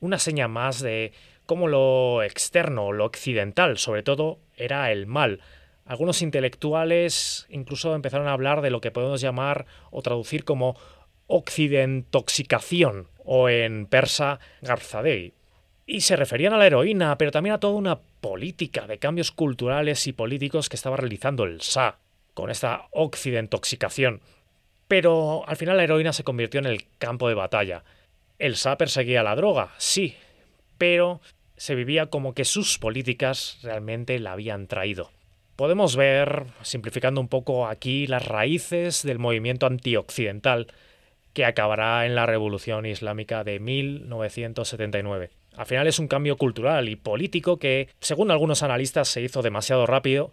una 0.00 0.18
seña 0.18 0.48
más 0.48 0.80
de 0.80 1.12
cómo 1.46 1.68
lo 1.68 2.22
externo, 2.22 2.92
lo 2.92 3.04
occidental, 3.04 3.78
sobre 3.78 4.02
todo, 4.02 4.38
era 4.56 4.92
el 4.92 5.06
mal, 5.06 5.40
algunos 5.86 6.20
intelectuales 6.20 7.46
incluso 7.48 7.94
empezaron 7.94 8.26
a 8.26 8.32
hablar 8.32 8.60
de 8.60 8.70
lo 8.70 8.80
que 8.80 8.90
podemos 8.90 9.20
llamar 9.20 9.66
o 9.92 10.02
traducir 10.02 10.44
como 10.44 10.76
occidentoxicación 11.28 13.08
o 13.24 13.48
en 13.48 13.86
persa 13.86 14.40
garzadei. 14.62 15.34
Y 15.86 16.00
se 16.00 16.16
referían 16.16 16.52
a 16.52 16.58
la 16.58 16.66
heroína, 16.66 17.16
pero 17.16 17.30
también 17.30 17.54
a 17.54 17.60
toda 17.60 17.74
una 17.74 18.00
política 18.00 18.88
de 18.88 18.98
cambios 18.98 19.30
culturales 19.30 20.08
y 20.08 20.12
políticos 20.12 20.68
que 20.68 20.74
estaba 20.74 20.96
realizando 20.96 21.44
el 21.44 21.58
Shah 21.58 21.98
con 22.34 22.50
esta 22.50 22.88
occidentoxicación. 22.90 24.20
Pero 24.88 25.48
al 25.48 25.56
final 25.56 25.76
la 25.76 25.84
heroína 25.84 26.12
se 26.12 26.24
convirtió 26.24 26.60
en 26.60 26.66
el 26.66 26.86
campo 26.98 27.28
de 27.28 27.34
batalla. 27.34 27.84
El 28.38 28.54
Shah 28.54 28.76
perseguía 28.76 29.22
la 29.22 29.34
droga, 29.34 29.72
sí, 29.78 30.16
pero 30.78 31.20
se 31.56 31.74
vivía 31.74 32.06
como 32.06 32.34
que 32.34 32.44
sus 32.44 32.78
políticas 32.78 33.58
realmente 33.62 34.18
la 34.18 34.32
habían 34.32 34.66
traído. 34.66 35.10
Podemos 35.56 35.96
ver, 35.96 36.44
simplificando 36.62 37.20
un 37.20 37.28
poco 37.28 37.66
aquí, 37.66 38.06
las 38.06 38.26
raíces 38.26 39.02
del 39.02 39.18
movimiento 39.18 39.66
antioccidental 39.66 40.66
que 41.32 41.46
acabará 41.46 42.04
en 42.06 42.14
la 42.14 42.26
Revolución 42.26 42.84
Islámica 42.84 43.42
de 43.42 43.58
1979. 43.58 45.30
Al 45.56 45.66
final 45.66 45.86
es 45.86 45.98
un 45.98 46.08
cambio 46.08 46.36
cultural 46.36 46.88
y 46.90 46.96
político 46.96 47.58
que, 47.58 47.88
según 48.00 48.30
algunos 48.30 48.62
analistas, 48.62 49.08
se 49.08 49.22
hizo 49.22 49.40
demasiado 49.40 49.86
rápido 49.86 50.32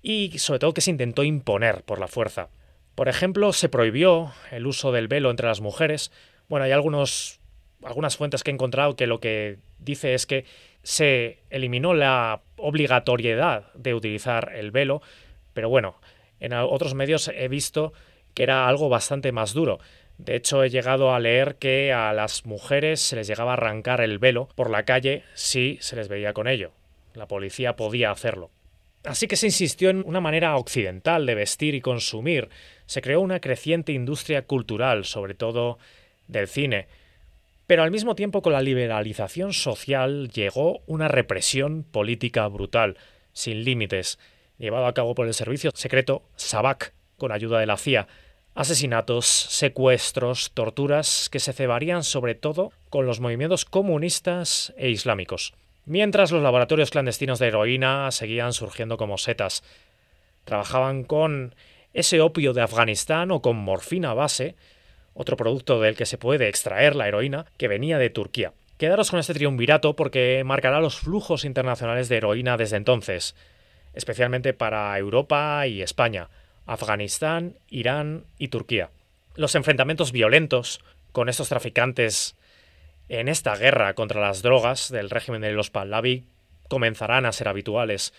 y 0.00 0.38
sobre 0.38 0.60
todo 0.60 0.74
que 0.74 0.80
se 0.80 0.92
intentó 0.92 1.24
imponer 1.24 1.82
por 1.82 1.98
la 1.98 2.06
fuerza. 2.08 2.48
Por 2.94 3.08
ejemplo, 3.08 3.52
se 3.52 3.68
prohibió 3.68 4.32
el 4.50 4.66
uso 4.66 4.92
del 4.92 5.08
velo 5.08 5.30
entre 5.30 5.48
las 5.48 5.60
mujeres. 5.60 6.12
Bueno, 6.48 6.64
hay 6.64 6.72
algunos, 6.72 7.40
algunas 7.82 8.16
fuentes 8.16 8.42
que 8.42 8.50
he 8.50 8.54
encontrado 8.54 8.96
que 8.96 9.06
lo 9.06 9.20
que 9.20 9.58
dice 9.78 10.14
es 10.14 10.26
que 10.26 10.44
se 10.82 11.38
eliminó 11.50 11.94
la 11.94 12.42
obligatoriedad 12.56 13.72
de 13.74 13.94
utilizar 13.94 14.52
el 14.54 14.70
velo, 14.70 15.00
pero 15.54 15.68
bueno, 15.68 16.00
en 16.40 16.52
otros 16.52 16.94
medios 16.94 17.28
he 17.28 17.48
visto 17.48 17.92
que 18.34 18.42
era 18.42 18.66
algo 18.66 18.88
bastante 18.88 19.32
más 19.32 19.54
duro. 19.54 19.78
De 20.18 20.36
hecho, 20.36 20.62
he 20.62 20.70
llegado 20.70 21.14
a 21.14 21.20
leer 21.20 21.56
que 21.56 21.92
a 21.92 22.12
las 22.12 22.46
mujeres 22.46 23.00
se 23.00 23.16
les 23.16 23.26
llegaba 23.26 23.52
a 23.52 23.54
arrancar 23.54 24.00
el 24.00 24.18
velo 24.18 24.48
por 24.54 24.70
la 24.70 24.84
calle 24.84 25.24
si 25.34 25.78
se 25.80 25.96
les 25.96 26.08
veía 26.08 26.32
con 26.32 26.48
ello. 26.48 26.72
La 27.14 27.26
policía 27.26 27.76
podía 27.76 28.10
hacerlo. 28.10 28.50
Así 29.04 29.26
que 29.26 29.36
se 29.36 29.46
insistió 29.46 29.90
en 29.90 30.02
una 30.06 30.20
manera 30.20 30.56
occidental 30.56 31.26
de 31.26 31.34
vestir 31.34 31.74
y 31.74 31.80
consumir. 31.80 32.48
Se 32.86 33.02
creó 33.02 33.20
una 33.20 33.40
creciente 33.40 33.92
industria 33.92 34.42
cultural, 34.42 35.04
sobre 35.04 35.34
todo 35.34 35.78
del 36.28 36.48
cine. 36.48 36.88
Pero 37.66 37.82
al 37.82 37.90
mismo 37.90 38.14
tiempo 38.14 38.42
con 38.42 38.52
la 38.52 38.60
liberalización 38.60 39.52
social 39.52 40.28
llegó 40.30 40.80
una 40.86 41.08
represión 41.08 41.84
política 41.84 42.46
brutal, 42.48 42.98
sin 43.32 43.64
límites, 43.64 44.18
llevado 44.58 44.86
a 44.86 44.94
cabo 44.94 45.14
por 45.14 45.26
el 45.26 45.34
servicio 45.34 45.70
secreto 45.74 46.22
SABAC, 46.36 46.92
con 47.16 47.32
ayuda 47.32 47.60
de 47.60 47.66
la 47.66 47.76
CIA. 47.76 48.08
Asesinatos, 48.54 49.26
secuestros, 49.26 50.50
torturas 50.52 51.30
que 51.30 51.40
se 51.40 51.54
cebarían 51.54 52.04
sobre 52.04 52.34
todo 52.34 52.72
con 52.90 53.06
los 53.06 53.20
movimientos 53.20 53.64
comunistas 53.64 54.74
e 54.76 54.90
islámicos. 54.90 55.54
Mientras 55.86 56.30
los 56.30 56.42
laboratorios 56.42 56.90
clandestinos 56.90 57.38
de 57.38 57.48
heroína 57.48 58.10
seguían 58.10 58.52
surgiendo 58.52 58.96
como 58.96 59.18
setas. 59.18 59.64
Trabajaban 60.44 61.04
con 61.04 61.54
ese 61.94 62.20
opio 62.20 62.52
de 62.52 62.62
Afganistán 62.62 63.30
o 63.30 63.42
con 63.42 63.56
morfina 63.56 64.14
base, 64.14 64.56
otro 65.14 65.36
producto 65.36 65.80
del 65.80 65.96
que 65.96 66.06
se 66.06 66.18
puede 66.18 66.48
extraer 66.48 66.96
la 66.96 67.08
heroína, 67.08 67.46
que 67.56 67.68
venía 67.68 67.98
de 67.98 68.10
Turquía. 68.10 68.52
Quedaros 68.78 69.10
con 69.10 69.20
este 69.20 69.34
triunvirato 69.34 69.94
porque 69.94 70.42
marcará 70.44 70.80
los 70.80 70.98
flujos 70.98 71.44
internacionales 71.44 72.08
de 72.08 72.16
heroína 72.16 72.56
desde 72.56 72.76
entonces, 72.76 73.36
especialmente 73.94 74.54
para 74.54 74.98
Europa 74.98 75.66
y 75.66 75.82
España, 75.82 76.30
Afganistán, 76.66 77.56
Irán 77.68 78.24
y 78.38 78.48
Turquía. 78.48 78.90
Los 79.36 79.54
enfrentamientos 79.54 80.12
violentos 80.12 80.80
con 81.12 81.28
estos 81.28 81.48
traficantes 81.48 82.36
en 83.08 83.28
esta 83.28 83.54
guerra 83.56 83.94
contra 83.94 84.20
las 84.20 84.42
drogas 84.42 84.90
del 84.90 85.10
régimen 85.10 85.42
de 85.42 85.52
los 85.52 85.70
Pahlavi 85.70 86.24
comenzarán 86.68 87.26
a 87.26 87.32
ser 87.32 87.48
habituales 87.48 88.14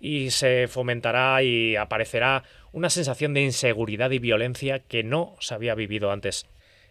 y 0.00 0.30
se 0.30 0.66
fomentará 0.66 1.42
y 1.42 1.76
aparecerá 1.76 2.42
una 2.72 2.90
sensación 2.90 3.34
de 3.34 3.42
inseguridad 3.42 4.10
y 4.10 4.18
violencia 4.18 4.80
que 4.80 5.04
no 5.04 5.36
se 5.40 5.54
había 5.54 5.74
vivido 5.74 6.10
antes. 6.10 6.46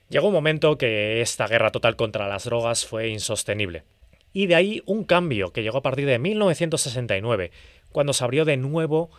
Llegó 0.10 0.28
un 0.28 0.34
momento 0.34 0.78
que 0.78 1.22
esta 1.22 1.48
guerra 1.48 1.72
total 1.72 1.96
contra 1.96 2.28
las 2.28 2.46
drogas 2.46 2.86
fue 2.86 3.10
insostenible. 3.10 3.84
Y 4.32 4.48
de 4.48 4.56
ahí 4.56 4.84
un 4.86 5.04
cambio 5.04 5.52
que 5.52 5.64
llegó 5.64 5.80
a 5.80 5.84
partir 5.84 6.06
de 6.06 6.20
1969, 6.20 7.52
cuando 7.92 8.14
se 8.14 8.24
abrió 8.24 8.46
de 8.46 8.58
nuevo 8.58 9.10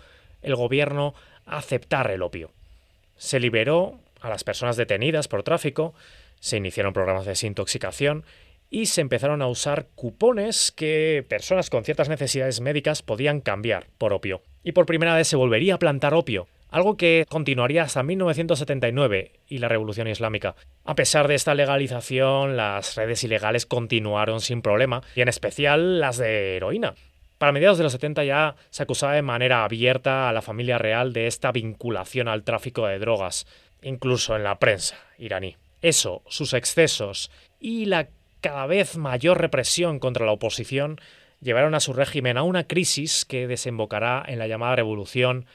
el 0.42 0.54
gobierno 0.54 1.14
a 1.46 1.58
aceptar 1.58 2.10
el 2.10 2.22
opio. 2.22 2.52
Se 3.16 3.40
liberó 3.40 4.00
a 4.20 4.28
las 4.28 4.44
personas 4.44 4.76
detenidas 4.76 5.28
por 5.28 5.42
tráfico, 5.42 5.94
se 6.38 6.56
iniciaron 6.56 6.92
programas 6.92 7.24
de 7.24 7.32
desintoxicación 7.32 8.24
y 8.70 8.86
se 8.86 9.00
empezaron 9.00 9.42
a 9.42 9.48
usar 9.48 9.88
cupones 9.96 10.70
que 10.70 11.26
personas 11.28 11.68
con 11.68 11.84
ciertas 11.84 12.08
necesidades 12.08 12.60
médicas 12.60 13.02
podían 13.02 13.40
cambiar 13.40 13.88
por 13.98 14.12
opio. 14.12 14.42
Y 14.62 14.72
por 14.72 14.86
primera 14.86 15.16
vez 15.16 15.26
se 15.26 15.36
volvería 15.36 15.74
a 15.74 15.78
plantar 15.78 16.14
opio, 16.14 16.46
algo 16.70 16.96
que 16.96 17.26
continuaría 17.28 17.82
hasta 17.82 18.04
1979 18.04 19.32
y 19.48 19.58
la 19.58 19.68
Revolución 19.68 20.06
Islámica. 20.06 20.54
A 20.84 20.94
pesar 20.94 21.26
de 21.26 21.34
esta 21.34 21.54
legalización, 21.54 22.56
las 22.56 22.94
redes 22.94 23.24
ilegales 23.24 23.66
continuaron 23.66 24.40
sin 24.40 24.62
problema, 24.62 25.02
y 25.16 25.22
en 25.22 25.28
especial 25.28 26.00
las 26.00 26.18
de 26.18 26.56
heroína. 26.56 26.94
Para 27.38 27.52
mediados 27.52 27.78
de 27.78 27.84
los 27.84 27.92
70 27.92 28.22
ya 28.24 28.54
se 28.68 28.82
acusaba 28.82 29.14
de 29.14 29.22
manera 29.22 29.64
abierta 29.64 30.28
a 30.28 30.32
la 30.32 30.42
familia 30.42 30.78
real 30.78 31.12
de 31.12 31.26
esta 31.26 31.52
vinculación 31.52 32.28
al 32.28 32.44
tráfico 32.44 32.86
de 32.86 32.98
drogas, 32.98 33.46
incluso 33.82 34.36
en 34.36 34.44
la 34.44 34.58
prensa 34.58 34.96
iraní. 35.18 35.56
Eso, 35.80 36.22
sus 36.28 36.52
excesos 36.52 37.30
y 37.58 37.86
la 37.86 38.08
cada 38.40 38.66
vez 38.66 38.96
mayor 38.96 39.40
represión 39.40 39.98
contra 39.98 40.26
la 40.26 40.32
oposición 40.32 41.00
llevaron 41.40 41.74
a 41.74 41.80
su 41.80 41.92
régimen 41.92 42.36
a 42.36 42.42
una 42.42 42.66
crisis 42.66 43.24
que 43.24 43.46
desembocará 43.46 44.24
en 44.26 44.38
la 44.38 44.46
llamada 44.46 44.76
Revolución 44.76 45.46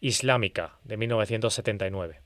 Islámica 0.00 0.76
de 0.84 0.96
1979, 0.96 2.20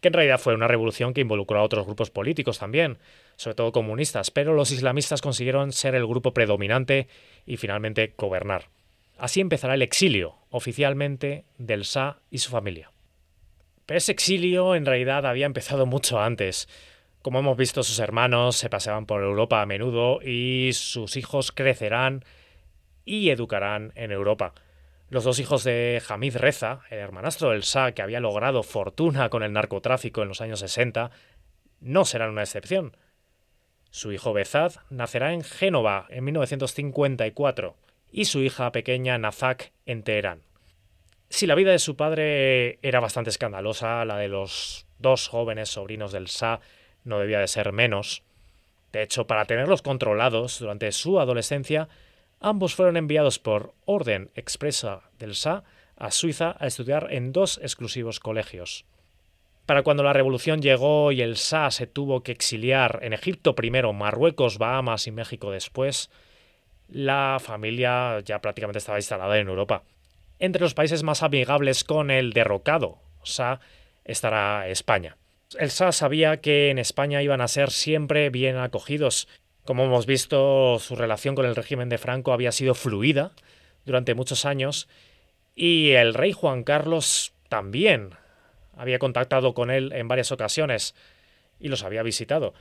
que 0.00 0.08
en 0.08 0.14
realidad 0.14 0.38
fue 0.38 0.54
una 0.54 0.68
revolución 0.68 1.14
que 1.14 1.20
involucró 1.20 1.60
a 1.60 1.62
otros 1.62 1.86
grupos 1.86 2.10
políticos 2.10 2.58
también, 2.58 2.98
sobre 3.36 3.54
todo 3.54 3.72
comunistas, 3.72 4.30
pero 4.30 4.54
los 4.54 4.70
islamistas 4.70 5.22
consiguieron 5.22 5.72
ser 5.72 5.94
el 5.94 6.06
grupo 6.06 6.34
predominante 6.34 7.08
y 7.46 7.56
finalmente 7.56 8.14
gobernar. 8.16 8.68
Así 9.18 9.40
empezará 9.40 9.74
el 9.74 9.82
exilio, 9.82 10.34
oficialmente, 10.50 11.44
del 11.58 11.82
Shah 11.82 12.18
y 12.30 12.38
su 12.38 12.50
familia. 12.50 12.90
Pero 13.86 13.98
ese 13.98 14.12
exilio 14.12 14.74
en 14.74 14.86
realidad 14.86 15.26
había 15.26 15.46
empezado 15.46 15.86
mucho 15.86 16.20
antes. 16.20 16.68
Como 17.22 17.38
hemos 17.38 17.56
visto, 17.56 17.84
sus 17.84 18.00
hermanos 18.00 18.56
se 18.56 18.68
paseaban 18.68 19.06
por 19.06 19.22
Europa 19.22 19.62
a 19.62 19.66
menudo 19.66 20.20
y 20.22 20.72
sus 20.72 21.16
hijos 21.16 21.52
crecerán 21.52 22.24
y 23.04 23.30
educarán 23.30 23.92
en 23.94 24.10
Europa. 24.10 24.54
Los 25.08 25.22
dos 25.22 25.38
hijos 25.38 25.62
de 25.62 26.02
Hamid 26.08 26.36
Reza, 26.36 26.80
el 26.90 26.98
hermanastro 26.98 27.50
del 27.50 27.62
Shah 27.62 27.92
que 27.92 28.02
había 28.02 28.18
logrado 28.18 28.64
fortuna 28.64 29.28
con 29.28 29.44
el 29.44 29.52
narcotráfico 29.52 30.22
en 30.22 30.28
los 30.28 30.40
años 30.40 30.58
60, 30.58 31.12
no 31.80 32.04
serán 32.04 32.30
una 32.30 32.42
excepción. 32.42 32.96
Su 33.90 34.10
hijo 34.10 34.32
Bezad 34.32 34.72
nacerá 34.90 35.32
en 35.32 35.44
Génova 35.44 36.06
en 36.08 36.24
1954 36.24 37.76
y 38.10 38.24
su 38.24 38.40
hija 38.40 38.72
pequeña 38.72 39.16
Nazak 39.18 39.70
en 39.86 40.02
Teherán. 40.02 40.42
Si 41.28 41.46
la 41.46 41.54
vida 41.54 41.70
de 41.70 41.78
su 41.78 41.94
padre 41.94 42.80
era 42.82 42.98
bastante 42.98 43.30
escandalosa, 43.30 44.04
la 44.04 44.16
de 44.16 44.28
los 44.28 44.86
dos 44.98 45.28
jóvenes 45.28 45.68
sobrinos 45.68 46.10
del 46.10 46.24
Shah 46.24 46.60
no 47.04 47.18
debía 47.18 47.40
de 47.40 47.48
ser 47.48 47.72
menos. 47.72 48.22
De 48.92 49.02
hecho, 49.02 49.26
para 49.26 49.46
tenerlos 49.46 49.82
controlados 49.82 50.58
durante 50.58 50.92
su 50.92 51.18
adolescencia, 51.18 51.88
ambos 52.40 52.74
fueron 52.74 52.96
enviados 52.96 53.38
por 53.38 53.74
orden 53.84 54.30
expresa 54.34 55.02
del 55.18 55.32
Shah 55.32 55.64
a 55.96 56.10
Suiza 56.10 56.56
a 56.58 56.66
estudiar 56.66 57.08
en 57.10 57.32
dos 57.32 57.58
exclusivos 57.62 58.20
colegios. 58.20 58.84
Para 59.66 59.82
cuando 59.82 60.02
la 60.02 60.12
revolución 60.12 60.60
llegó 60.60 61.12
y 61.12 61.22
el 61.22 61.34
Shah 61.34 61.70
se 61.70 61.86
tuvo 61.86 62.22
que 62.22 62.32
exiliar 62.32 62.98
en 63.02 63.12
Egipto 63.12 63.54
primero, 63.54 63.92
Marruecos, 63.92 64.58
Bahamas 64.58 65.06
y 65.06 65.12
México 65.12 65.50
después, 65.50 66.10
la 66.88 67.38
familia 67.40 68.20
ya 68.20 68.40
prácticamente 68.40 68.78
estaba 68.78 68.98
instalada 68.98 69.38
en 69.38 69.48
Europa. 69.48 69.84
Entre 70.38 70.60
los 70.60 70.74
países 70.74 71.04
más 71.04 71.22
amigables 71.22 71.84
con 71.84 72.10
el 72.10 72.32
derrocado 72.32 72.98
Shah 73.24 73.60
estará 74.04 74.68
España. 74.68 75.16
El 75.58 75.70
SA 75.70 75.92
sabía 75.92 76.40
que 76.40 76.70
en 76.70 76.78
España 76.78 77.22
iban 77.22 77.40
a 77.40 77.48
ser 77.48 77.70
siempre 77.70 78.30
bien 78.30 78.56
acogidos. 78.56 79.28
Como 79.64 79.84
hemos 79.84 80.06
visto, 80.06 80.78
su 80.78 80.96
relación 80.96 81.34
con 81.34 81.46
el 81.46 81.56
régimen 81.56 81.88
de 81.88 81.98
Franco 81.98 82.32
había 82.32 82.52
sido 82.52 82.74
fluida 82.74 83.32
durante 83.84 84.14
muchos 84.14 84.44
años 84.44 84.88
y 85.54 85.92
el 85.92 86.14
rey 86.14 86.32
Juan 86.32 86.64
Carlos 86.64 87.34
también 87.48 88.10
había 88.76 88.98
contactado 88.98 89.54
con 89.54 89.70
él 89.70 89.92
en 89.92 90.08
varias 90.08 90.32
ocasiones 90.32 90.94
y 91.60 91.68
los 91.68 91.84
había 91.84 92.02
visitado. 92.02 92.54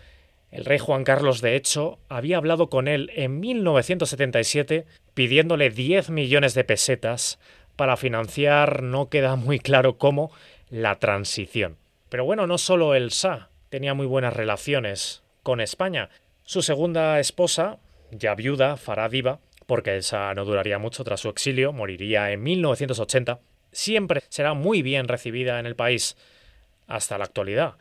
El 0.52 0.66
rey 0.66 0.80
Juan 0.80 1.06
Carlos, 1.06 1.42
de 1.42 1.56
hecho, 1.56 2.00
había 2.10 2.38
hablado 2.38 2.70
con 2.70 2.88
él 2.88 3.10
en 3.16 3.40
1977 3.40 4.86
pidiéndole 5.14 5.70
10 5.70 6.10
millones 6.10 6.54
de 6.54 6.66
pesetas 6.66 7.40
para 7.76 7.96
financiar, 7.96 8.84
no 8.84 9.10
queda 9.10 9.38
muy 9.38 9.60
claro 9.60 9.98
cómo, 9.98 10.32
la 10.70 11.00
transición. 11.00 11.81
Pero 12.12 12.26
bueno, 12.26 12.46
no 12.46 12.58
solo 12.58 12.94
el 12.94 13.08
Shah 13.08 13.48
tenía 13.70 13.94
muy 13.94 14.06
buenas 14.06 14.34
relaciones 14.34 15.24
con 15.44 15.62
España. 15.62 16.10
Su 16.44 16.62
segunda 16.62 17.18
esposa, 17.22 17.78
ya 18.12 18.36
viuda, 18.36 18.76
Faradiva, 18.76 19.40
porque 19.66 19.96
el 19.96 20.04
no 20.36 20.44
duraría 20.44 20.78
mucho 20.78 21.06
tras 21.06 21.22
su 21.22 21.30
exilio, 21.30 21.72
moriría 21.72 22.32
en 22.32 22.44
1980, 22.44 23.40
siempre 23.72 24.24
será 24.28 24.54
muy 24.54 24.82
bien 24.82 25.08
recibida 25.08 25.58
en 25.58 25.66
el 25.66 25.78
país, 25.78 26.18
hasta 26.86 27.18
la 27.18 27.24
actualidad. 27.24 27.76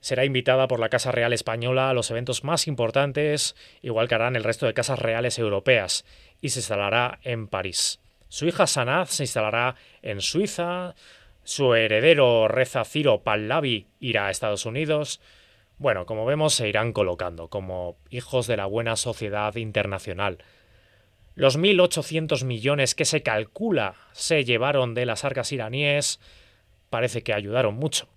Será 0.00 0.26
invitada 0.26 0.68
por 0.68 0.78
la 0.78 0.90
Casa 0.90 1.10
Real 1.10 1.32
Española 1.32 1.88
a 1.88 1.94
los 1.94 2.10
eventos 2.10 2.44
más 2.44 2.68
importantes, 2.68 3.56
igual 3.80 4.06
que 4.06 4.16
harán 4.16 4.36
el 4.36 4.44
resto 4.44 4.66
de 4.66 4.74
casas 4.74 4.98
reales 4.98 5.38
europeas, 5.38 6.04
y 6.42 6.50
se 6.50 6.58
instalará 6.58 7.20
en 7.22 7.48
París. 7.48 8.00
Su 8.28 8.44
hija 8.46 8.66
Sanaz 8.66 9.12
se 9.12 9.22
instalará 9.22 9.76
en 10.02 10.20
Suiza, 10.20 10.94
su 11.44 11.74
heredero 11.74 12.48
Reza 12.48 12.84
Ciro 12.84 13.22
Pallavi 13.22 13.86
irá 14.00 14.26
a 14.26 14.30
Estados 14.30 14.66
Unidos. 14.66 15.20
Bueno, 15.78 16.06
como 16.06 16.24
vemos, 16.24 16.54
se 16.54 16.68
irán 16.68 16.92
colocando 16.92 17.48
como 17.48 17.96
hijos 18.10 18.46
de 18.46 18.56
la 18.56 18.66
buena 18.66 18.96
sociedad 18.96 19.54
internacional. 19.56 20.38
Los 21.34 21.58
1.800 21.58 22.44
millones 22.44 22.94
que 22.94 23.04
se 23.04 23.22
calcula 23.22 23.94
se 24.12 24.44
llevaron 24.44 24.94
de 24.94 25.06
las 25.06 25.24
arcas 25.24 25.50
iraníes 25.50 26.20
parece 26.90 27.22
que 27.22 27.32
ayudaron 27.32 27.74
mucho. 27.74 28.08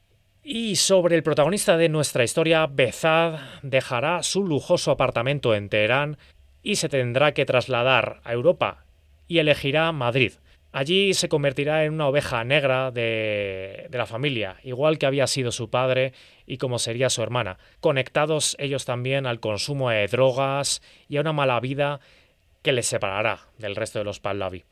Y 0.43 0.75
sobre 0.75 1.15
el 1.15 1.23
protagonista 1.23 1.75
de 1.75 1.89
nuestra 1.89 2.23
historia, 2.23 2.67
Bezad 2.67 3.39
dejará 3.63 4.21
su 4.21 4.45
lujoso 4.45 4.91
apartamento 4.91 5.55
en 5.55 5.69
Teherán 5.69 6.17
y 6.61 6.75
se 6.75 6.89
tendrá 6.89 7.33
que 7.33 7.45
trasladar 7.45 8.21
a 8.23 8.33
Europa 8.33 8.85
y 9.27 9.39
elegirá 9.39 9.91
Madrid, 9.91 10.33
Allí 10.75 11.13
se 11.13 11.29
convertirá 11.29 11.85
en 11.85 11.93
una 11.93 12.09
oveja 12.09 12.43
negra 12.43 12.91
de, 12.91 13.87
la 13.93 14.05
familia, 14.05 14.57
igual 14.61 14.97
que 14.97 15.05
había 15.05 15.25
sido 15.25 15.53
su 15.53 15.69
padre 15.69 16.11
y 16.45 16.57
como 16.57 16.79
sería 16.79 17.09
su 17.09 17.23
hermana, 17.23 17.57
conectados 17.79 18.57
ellos 18.59 18.83
también 18.83 19.25
al 19.25 19.39
consumo 19.39 19.89
de 19.89 20.05
drogas 20.07 20.81
y 21.07 21.15
a 21.15 21.21
una 21.21 21.31
mala 21.31 21.61
vida 21.61 22.01
que 22.61 22.73
les 22.73 22.87
separará 22.87 23.47
del 23.57 23.77
resto 23.77 23.99
de 23.99 24.03
los 24.05 24.19
Pahlavi. 24.19 24.65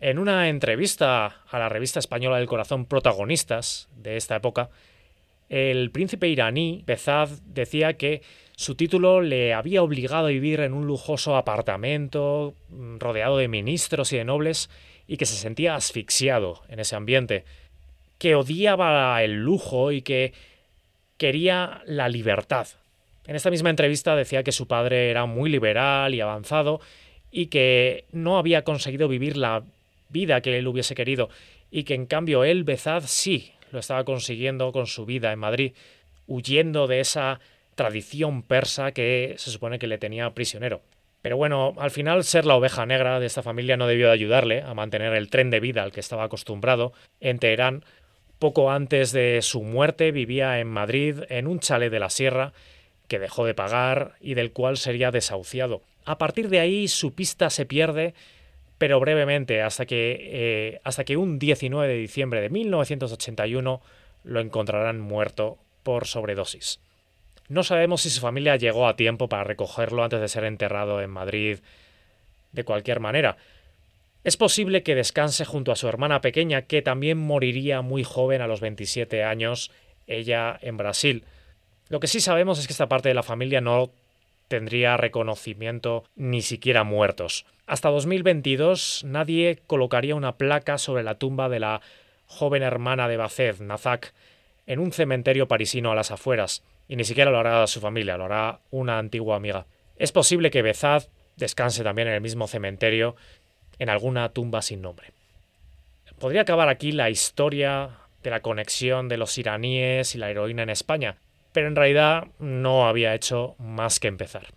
En 0.00 0.18
una 0.18 0.48
entrevista 0.48 1.42
a 1.48 1.58
la 1.60 1.68
revista 1.68 2.00
española 2.00 2.38
del 2.38 2.48
corazón 2.48 2.84
Protagonistas 2.84 3.88
de 3.94 4.16
esta 4.16 4.34
época, 4.34 4.70
el 5.48 5.92
príncipe 5.92 6.26
iraní 6.26 6.82
Bezad 6.84 7.28
decía 7.44 7.92
que 7.92 8.22
su 8.56 8.74
título 8.74 9.20
le 9.20 9.54
había 9.54 9.84
obligado 9.84 10.26
a 10.26 10.30
vivir 10.30 10.58
en 10.58 10.72
un 10.72 10.88
lujoso 10.88 11.36
apartamento 11.36 12.54
mm, 12.70 12.98
rodeado 12.98 13.36
de 13.36 13.46
ministros 13.46 14.12
y 14.12 14.16
de 14.16 14.24
nobles 14.24 14.68
y 15.06 15.16
que 15.16 15.26
se 15.26 15.36
sentía 15.36 15.74
asfixiado 15.74 16.62
en 16.68 16.80
ese 16.80 16.96
ambiente, 16.96 17.44
que 18.18 18.34
odiaba 18.34 19.22
el 19.22 19.42
lujo 19.42 19.92
y 19.92 20.02
que 20.02 20.32
quería 21.18 21.82
la 21.86 22.08
libertad. 22.08 22.68
En 23.26 23.36
esta 23.36 23.50
misma 23.50 23.70
entrevista 23.70 24.16
decía 24.16 24.42
que 24.42 24.52
su 24.52 24.66
padre 24.66 25.10
era 25.10 25.26
muy 25.26 25.50
liberal 25.50 26.14
y 26.14 26.20
avanzado 26.20 26.80
y 27.30 27.46
que 27.46 28.04
no 28.12 28.38
había 28.38 28.62
conseguido 28.62 29.08
vivir 29.08 29.36
la 29.36 29.62
vida 30.10 30.40
que 30.40 30.58
él 30.58 30.68
hubiese 30.68 30.94
querido 30.94 31.30
y 31.70 31.84
que 31.84 31.94
en 31.94 32.06
cambio 32.06 32.44
él, 32.44 32.64
Bezad, 32.64 33.02
sí 33.06 33.52
lo 33.72 33.80
estaba 33.80 34.04
consiguiendo 34.04 34.70
con 34.72 34.86
su 34.86 35.04
vida 35.04 35.32
en 35.32 35.40
Madrid, 35.40 35.72
huyendo 36.26 36.86
de 36.86 37.00
esa 37.00 37.40
tradición 37.74 38.42
persa 38.42 38.92
que 38.92 39.34
se 39.38 39.50
supone 39.50 39.78
que 39.78 39.88
le 39.88 39.98
tenía 39.98 40.30
prisionero. 40.30 40.82
Pero 41.24 41.38
bueno, 41.38 41.72
al 41.78 41.90
final 41.90 42.22
ser 42.22 42.44
la 42.44 42.54
oveja 42.54 42.84
negra 42.84 43.18
de 43.18 43.24
esta 43.24 43.42
familia 43.42 43.78
no 43.78 43.86
debió 43.86 44.08
de 44.08 44.12
ayudarle 44.12 44.60
a 44.60 44.74
mantener 44.74 45.14
el 45.14 45.30
tren 45.30 45.48
de 45.48 45.58
vida 45.58 45.82
al 45.82 45.90
que 45.90 46.00
estaba 46.00 46.24
acostumbrado 46.24 46.92
en 47.18 47.38
Teherán. 47.38 47.82
Poco 48.38 48.70
antes 48.70 49.10
de 49.12 49.40
su 49.40 49.62
muerte 49.62 50.12
vivía 50.12 50.60
en 50.60 50.66
Madrid 50.66 51.20
en 51.30 51.46
un 51.46 51.60
chalet 51.60 51.90
de 51.90 51.98
la 51.98 52.10
sierra 52.10 52.52
que 53.08 53.18
dejó 53.18 53.46
de 53.46 53.54
pagar 53.54 54.16
y 54.20 54.34
del 54.34 54.52
cual 54.52 54.76
sería 54.76 55.10
desahuciado. 55.10 55.80
A 56.04 56.18
partir 56.18 56.50
de 56.50 56.60
ahí 56.60 56.88
su 56.88 57.14
pista 57.14 57.48
se 57.48 57.64
pierde, 57.64 58.12
pero 58.76 59.00
brevemente, 59.00 59.62
hasta 59.62 59.86
que, 59.86 60.18
eh, 60.20 60.80
hasta 60.84 61.04
que 61.04 61.16
un 61.16 61.38
19 61.38 61.88
de 61.88 62.00
diciembre 62.00 62.42
de 62.42 62.50
1981 62.50 63.80
lo 64.24 64.40
encontrarán 64.40 65.00
muerto 65.00 65.56
por 65.84 66.06
sobredosis. 66.06 66.80
No 67.48 67.62
sabemos 67.62 68.02
si 68.02 68.10
su 68.10 68.20
familia 68.20 68.56
llegó 68.56 68.88
a 68.88 68.96
tiempo 68.96 69.28
para 69.28 69.44
recogerlo 69.44 70.02
antes 70.02 70.20
de 70.20 70.28
ser 70.28 70.44
enterrado 70.44 71.00
en 71.00 71.10
Madrid 71.10 71.58
de 72.52 72.64
cualquier 72.64 73.00
manera. 73.00 73.36
Es 74.22 74.38
posible 74.38 74.82
que 74.82 74.94
descanse 74.94 75.44
junto 75.44 75.70
a 75.70 75.76
su 75.76 75.86
hermana 75.86 76.22
pequeña, 76.22 76.62
que 76.62 76.80
también 76.80 77.18
moriría 77.18 77.82
muy 77.82 78.04
joven 78.04 78.40
a 78.40 78.46
los 78.46 78.60
27 78.60 79.22
años, 79.22 79.70
ella 80.06 80.58
en 80.62 80.78
Brasil. 80.78 81.24
Lo 81.90 82.00
que 82.00 82.06
sí 82.06 82.20
sabemos 82.20 82.58
es 82.58 82.66
que 82.66 82.72
esta 82.72 82.88
parte 82.88 83.10
de 83.10 83.14
la 83.14 83.22
familia 83.22 83.60
no 83.60 83.90
tendría 84.48 84.96
reconocimiento 84.96 86.04
ni 86.16 86.40
siquiera 86.40 86.84
muertos. 86.84 87.44
Hasta 87.66 87.90
2022 87.90 89.02
nadie 89.04 89.58
colocaría 89.66 90.14
una 90.14 90.36
placa 90.36 90.78
sobre 90.78 91.02
la 91.02 91.16
tumba 91.16 91.48
de 91.48 91.60
la 91.60 91.82
joven 92.26 92.62
hermana 92.62 93.08
de 93.08 93.18
Baced, 93.18 93.60
Nazak, 93.60 94.14
en 94.66 94.78
un 94.78 94.92
cementerio 94.92 95.48
parisino 95.48 95.92
a 95.92 95.94
las 95.94 96.10
afueras. 96.10 96.62
Y 96.88 96.96
ni 96.96 97.04
siquiera 97.04 97.30
lo 97.30 97.38
hará 97.38 97.66
su 97.66 97.80
familia, 97.80 98.16
lo 98.16 98.24
hará 98.26 98.60
una 98.70 98.98
antigua 98.98 99.36
amiga. 99.36 99.66
Es 99.96 100.12
posible 100.12 100.50
que 100.50 100.62
Bezad 100.62 101.04
descanse 101.36 101.82
también 101.82 102.08
en 102.08 102.14
el 102.14 102.20
mismo 102.20 102.46
cementerio, 102.46 103.16
en 103.78 103.88
alguna 103.88 104.28
tumba 104.30 104.62
sin 104.62 104.82
nombre. 104.82 105.12
Podría 106.18 106.42
acabar 106.42 106.68
aquí 106.68 106.92
la 106.92 107.10
historia 107.10 107.90
de 108.22 108.30
la 108.30 108.40
conexión 108.40 109.08
de 109.08 109.16
los 109.16 109.36
iraníes 109.36 110.14
y 110.14 110.18
la 110.18 110.30
heroína 110.30 110.62
en 110.62 110.70
España, 110.70 111.16
pero 111.52 111.68
en 111.68 111.76
realidad 111.76 112.28
no 112.38 112.86
había 112.86 113.14
hecho 113.14 113.56
más 113.58 114.00
que 114.00 114.08
empezar. 114.08 114.48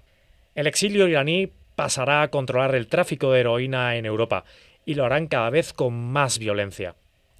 El 0.56 0.68
exilio 0.68 1.08
iraní 1.08 1.52
pasará 1.76 2.24
a 2.24 2.30
controlar 2.30 2.74
el 2.76 2.88
tráfico 2.88 3.32
de 3.32 3.42
heroína 3.42 3.96
en 3.96 4.06
Europa 4.06 4.46
y 4.86 4.96
lo 4.96 5.06
harán 5.06 5.28
cada 5.28 5.50
vez 5.50 5.74
con 5.74 5.94
más 5.94 6.40
violencia. 6.40 6.96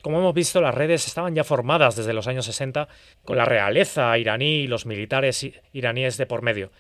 Como 0.08 0.20
hemos 0.20 0.34
visto, 0.34 0.62
las 0.62 0.74
redes 0.74 1.06
estaban 1.06 1.36
ya 1.36 1.44
formadas 1.44 1.98
desde 1.98 2.14
los 2.14 2.28
años 2.28 2.46
60 2.46 2.88
con 3.26 3.36
la 3.36 3.44
realeza 3.44 4.18
iraní 4.18 4.60
y 4.60 4.68
los 4.68 4.86
militares 4.86 5.46
iraníes 5.74 6.16
de 6.16 6.26
por 6.26 6.44
medio. 6.44 6.72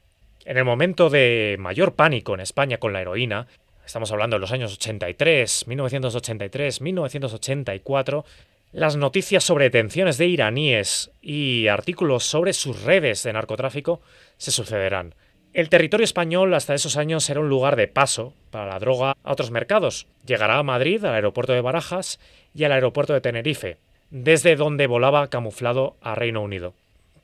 En 0.45 0.55
el 0.55 0.63
momento 0.63 1.09
de 1.09 1.57
mayor 1.59 1.93
pánico 1.93 2.35
en 2.35 2.39
España 2.39 2.77
con 2.77 2.93
la 2.93 3.01
heroína, 3.01 3.47
estamos 3.85 4.13
hablando 4.13 4.37
de 4.37 4.39
los 4.39 4.53
años 4.53 4.73
83, 4.75 5.67
1983, 5.67 6.79
1984, 6.79 8.23
las 8.71 8.95
noticias 8.95 9.43
sobre 9.43 9.65
detenciones 9.65 10.17
de 10.17 10.27
iraníes 10.27 11.11
y 11.21 11.67
artículos 11.67 12.23
sobre 12.23 12.53
sus 12.53 12.83
redes 12.83 13.23
de 13.23 13.33
narcotráfico 13.33 13.99
se 14.37 14.51
sucederán. 14.51 15.15
El 15.57 15.69
territorio 15.69 16.03
español 16.03 16.53
hasta 16.53 16.75
esos 16.75 16.97
años 16.97 17.27
era 17.31 17.39
un 17.39 17.49
lugar 17.49 17.77
de 17.77 17.87
paso 17.87 18.35
para 18.51 18.67
la 18.67 18.77
droga 18.77 19.17
a 19.23 19.31
otros 19.31 19.49
mercados. 19.49 20.05
Llegará 20.23 20.59
a 20.59 20.63
Madrid, 20.63 21.03
al 21.03 21.15
aeropuerto 21.15 21.51
de 21.51 21.61
Barajas 21.61 22.19
y 22.53 22.63
al 22.63 22.73
aeropuerto 22.73 23.13
de 23.13 23.21
Tenerife, 23.21 23.77
desde 24.11 24.55
donde 24.55 24.85
volaba 24.85 25.31
camuflado 25.31 25.95
a 25.99 26.13
Reino 26.13 26.43
Unido. 26.43 26.75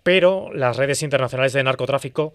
Pero 0.02 0.52
las 0.52 0.78
redes 0.78 1.04
internacionales 1.04 1.54
de 1.54 1.64
narcotráfico 1.64 2.34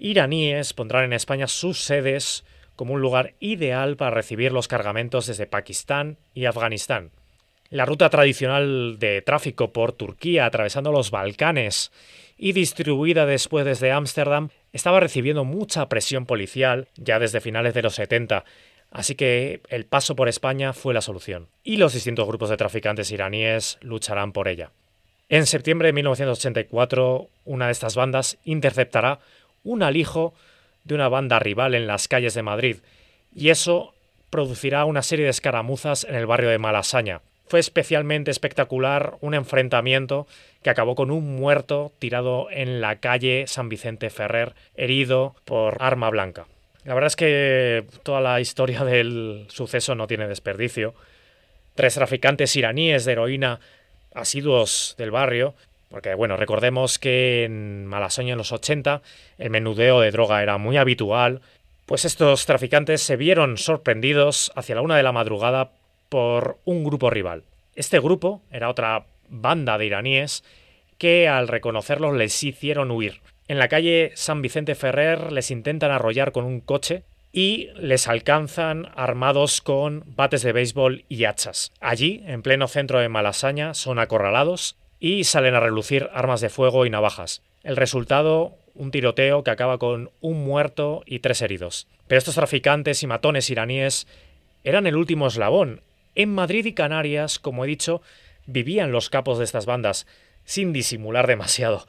iraníes 0.00 0.72
pondrán 0.72 1.04
en 1.04 1.12
España 1.12 1.46
sus 1.46 1.80
sedes 1.80 2.44
como 2.74 2.94
un 2.94 3.00
lugar 3.00 3.34
ideal 3.38 3.96
para 3.96 4.10
recibir 4.10 4.50
los 4.50 4.66
cargamentos 4.66 5.28
desde 5.28 5.46
Pakistán 5.46 6.16
y 6.34 6.46
Afganistán. 6.46 7.12
La 7.70 7.84
ruta 7.84 8.10
tradicional 8.10 8.98
de 8.98 9.22
tráfico 9.22 9.72
por 9.72 9.92
Turquía 9.92 10.44
atravesando 10.44 10.90
los 10.90 11.12
Balcanes 11.12 11.92
y 12.36 12.50
distribuida 12.50 13.26
después 13.26 13.64
desde 13.64 13.92
Ámsterdam 13.92 14.48
estaba 14.76 15.00
recibiendo 15.00 15.44
mucha 15.44 15.88
presión 15.88 16.26
policial 16.26 16.88
ya 16.96 17.18
desde 17.18 17.40
finales 17.40 17.74
de 17.74 17.82
los 17.82 17.94
70, 17.94 18.44
así 18.90 19.14
que 19.14 19.60
el 19.68 19.86
paso 19.86 20.14
por 20.14 20.28
España 20.28 20.72
fue 20.72 20.94
la 20.94 21.00
solución, 21.00 21.48
y 21.64 21.78
los 21.78 21.94
distintos 21.94 22.28
grupos 22.28 22.50
de 22.50 22.58
traficantes 22.58 23.10
iraníes 23.10 23.78
lucharán 23.80 24.32
por 24.32 24.48
ella. 24.48 24.70
En 25.28 25.46
septiembre 25.46 25.88
de 25.88 25.92
1984, 25.94 27.28
una 27.46 27.66
de 27.66 27.72
estas 27.72 27.96
bandas 27.96 28.38
interceptará 28.44 29.18
un 29.64 29.82
alijo 29.82 30.34
de 30.84 30.94
una 30.94 31.08
banda 31.08 31.38
rival 31.38 31.74
en 31.74 31.86
las 31.86 32.06
calles 32.06 32.34
de 32.34 32.42
Madrid, 32.42 32.76
y 33.34 33.48
eso 33.48 33.94
producirá 34.28 34.84
una 34.84 35.02
serie 35.02 35.24
de 35.24 35.30
escaramuzas 35.30 36.04
en 36.04 36.14
el 36.14 36.26
barrio 36.26 36.50
de 36.50 36.58
Malasaña, 36.58 37.22
fue 37.46 37.60
especialmente 37.60 38.30
espectacular 38.30 39.16
un 39.20 39.34
enfrentamiento 39.34 40.26
que 40.62 40.70
acabó 40.70 40.94
con 40.94 41.10
un 41.10 41.36
muerto 41.36 41.92
tirado 41.98 42.48
en 42.50 42.80
la 42.80 42.96
calle 42.96 43.46
San 43.46 43.68
Vicente 43.68 44.10
Ferrer, 44.10 44.54
herido 44.74 45.36
por 45.44 45.76
arma 45.80 46.10
blanca. 46.10 46.46
La 46.84 46.94
verdad 46.94 47.08
es 47.08 47.16
que 47.16 47.84
toda 48.02 48.20
la 48.20 48.40
historia 48.40 48.84
del 48.84 49.46
suceso 49.48 49.94
no 49.94 50.06
tiene 50.06 50.28
desperdicio. 50.28 50.94
Tres 51.74 51.94
traficantes 51.94 52.56
iraníes 52.56 53.04
de 53.04 53.12
heroína 53.12 53.60
asiduos 54.14 54.94
del 54.96 55.10
barrio, 55.10 55.54
porque 55.90 56.14
bueno, 56.14 56.36
recordemos 56.36 56.98
que 56.98 57.44
en 57.44 57.86
Malasoña 57.86 58.32
en 58.32 58.38
los 58.38 58.52
80 58.52 59.02
el 59.38 59.50
menudeo 59.50 60.00
de 60.00 60.10
droga 60.10 60.42
era 60.42 60.58
muy 60.58 60.78
habitual, 60.78 61.42
pues 61.84 62.04
estos 62.04 62.46
traficantes 62.46 63.02
se 63.02 63.16
vieron 63.16 63.58
sorprendidos 63.58 64.50
hacia 64.56 64.74
la 64.74 64.80
una 64.80 64.96
de 64.96 65.02
la 65.02 65.12
madrugada 65.12 65.70
por 66.08 66.58
un 66.64 66.84
grupo 66.84 67.10
rival. 67.10 67.44
Este 67.74 68.00
grupo 68.00 68.42
era 68.50 68.68
otra 68.68 69.06
banda 69.28 69.78
de 69.78 69.86
iraníes 69.86 70.44
que 70.98 71.28
al 71.28 71.48
reconocerlos 71.48 72.16
les 72.16 72.42
hicieron 72.42 72.90
huir. 72.90 73.20
En 73.48 73.58
la 73.58 73.68
calle 73.68 74.12
San 74.14 74.42
Vicente 74.42 74.74
Ferrer 74.74 75.30
les 75.30 75.50
intentan 75.50 75.90
arrollar 75.90 76.32
con 76.32 76.44
un 76.44 76.60
coche 76.60 77.04
y 77.32 77.68
les 77.76 78.08
alcanzan 78.08 78.88
armados 78.96 79.60
con 79.60 80.04
bates 80.06 80.42
de 80.42 80.52
béisbol 80.52 81.04
y 81.08 81.24
hachas. 81.24 81.70
Allí, 81.80 82.22
en 82.26 82.42
pleno 82.42 82.66
centro 82.66 82.98
de 82.98 83.10
Malasaña, 83.10 83.74
son 83.74 83.98
acorralados 83.98 84.76
y 84.98 85.24
salen 85.24 85.54
a 85.54 85.60
relucir 85.60 86.08
armas 86.14 86.40
de 86.40 86.48
fuego 86.48 86.86
y 86.86 86.90
navajas. 86.90 87.42
El 87.62 87.76
resultado, 87.76 88.56
un 88.74 88.90
tiroteo 88.90 89.44
que 89.44 89.50
acaba 89.50 89.78
con 89.78 90.10
un 90.20 90.44
muerto 90.44 91.02
y 91.04 91.18
tres 91.18 91.42
heridos. 91.42 91.88
Pero 92.06 92.18
estos 92.18 92.36
traficantes 92.36 93.02
y 93.02 93.06
matones 93.06 93.50
iraníes 93.50 94.06
eran 94.64 94.86
el 94.86 94.96
último 94.96 95.26
eslabón 95.26 95.82
en 96.16 96.34
Madrid 96.34 96.64
y 96.66 96.72
Canarias, 96.72 97.38
como 97.38 97.64
he 97.64 97.68
dicho, 97.68 98.02
vivían 98.46 98.90
los 98.90 99.10
capos 99.10 99.38
de 99.38 99.44
estas 99.44 99.66
bandas, 99.66 100.06
sin 100.44 100.72
disimular 100.72 101.26
demasiado. 101.26 101.86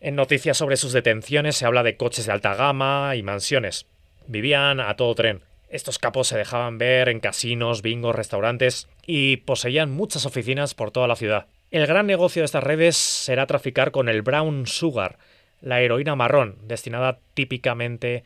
En 0.00 0.14
noticias 0.14 0.56
sobre 0.56 0.76
sus 0.76 0.92
detenciones 0.92 1.56
se 1.56 1.66
habla 1.66 1.82
de 1.82 1.96
coches 1.96 2.26
de 2.26 2.32
alta 2.32 2.54
gama 2.54 3.16
y 3.16 3.22
mansiones. 3.22 3.86
Vivían 4.26 4.80
a 4.80 4.94
todo 4.96 5.14
tren. 5.14 5.42
Estos 5.68 5.98
capos 5.98 6.28
se 6.28 6.38
dejaban 6.38 6.78
ver 6.78 7.08
en 7.08 7.20
casinos, 7.20 7.82
bingos, 7.82 8.14
restaurantes 8.14 8.88
y 9.04 9.38
poseían 9.38 9.90
muchas 9.90 10.26
oficinas 10.26 10.74
por 10.74 10.90
toda 10.90 11.08
la 11.08 11.16
ciudad. 11.16 11.46
El 11.70 11.86
gran 11.86 12.06
negocio 12.06 12.42
de 12.42 12.46
estas 12.46 12.62
redes 12.62 12.96
será 12.96 13.46
traficar 13.46 13.90
con 13.90 14.08
el 14.08 14.22
brown 14.22 14.66
sugar, 14.66 15.18
la 15.60 15.80
heroína 15.80 16.14
marrón, 16.14 16.56
destinada 16.62 17.18
típicamente 17.34 18.22